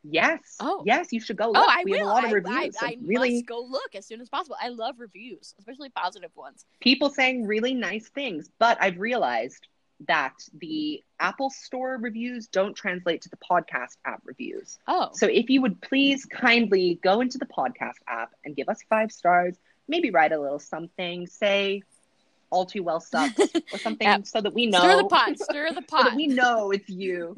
[0.07, 0.39] Yes.
[0.59, 0.83] Oh.
[0.85, 1.57] Yes, you should go look.
[1.57, 1.99] oh, I we will.
[1.99, 2.75] have a lot of reviews.
[2.79, 4.55] I, of I really must go look as soon as possible.
[4.61, 6.63] I love reviews, especially positive ones.
[6.79, 8.49] people saying really nice things.
[8.59, 9.67] But I've realized
[10.07, 14.77] that the Apple Store reviews don't translate to the podcast app reviews.
[14.87, 18.79] Oh, So if you would please kindly go into the podcast app and give us
[18.89, 19.55] five stars,
[19.87, 21.81] maybe write a little something, say
[22.51, 23.39] all too well sucks
[23.73, 24.27] or something Yep.
[24.27, 26.03] so that we know stir the pot, stir the so pot.
[26.05, 27.37] that we know it's you.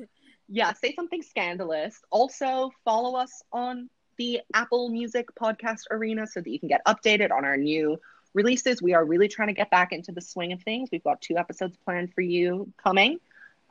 [0.50, 2.00] Yeah, say something scandalous.
[2.10, 7.32] Also follow us on the Apple Music podcast arena so that you can get updated
[7.32, 7.98] on our new
[8.38, 8.82] releases.
[8.82, 10.90] We are really trying to get back into the swing of things.
[10.92, 13.20] We've got two episodes planned for you coming.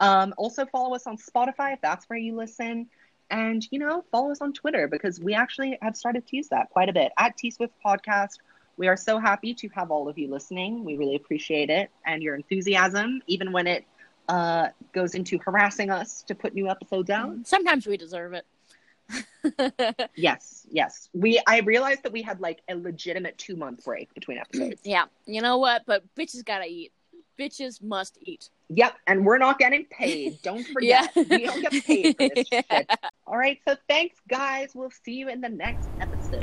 [0.00, 2.88] Um, also follow us on Spotify if that's where you listen.
[3.30, 6.68] And you know, follow us on Twitter because we actually have started to use that
[6.70, 8.38] quite a bit at T Swift Podcast.
[8.76, 10.84] We are so happy to have all of you listening.
[10.84, 13.84] We really appreciate it and your enthusiasm, even when it
[14.28, 17.34] uh, goes into harassing us to put new episodes out.
[17.44, 18.44] Sometimes we deserve it.
[20.16, 21.08] Yes, yes.
[21.14, 24.80] We I realized that we had like a legitimate two month break between episodes.
[24.84, 25.82] yeah, you know what?
[25.86, 26.92] But bitches gotta eat.
[27.38, 28.48] Bitches must eat.
[28.70, 30.40] Yep, and we're not getting paid.
[30.42, 31.22] Don't forget, Yeah.
[31.28, 32.62] we don't get paid for this Yeah.
[32.70, 32.90] shit.
[33.26, 34.70] All right, so thanks, guys.
[34.74, 36.40] We'll see you in the next episode.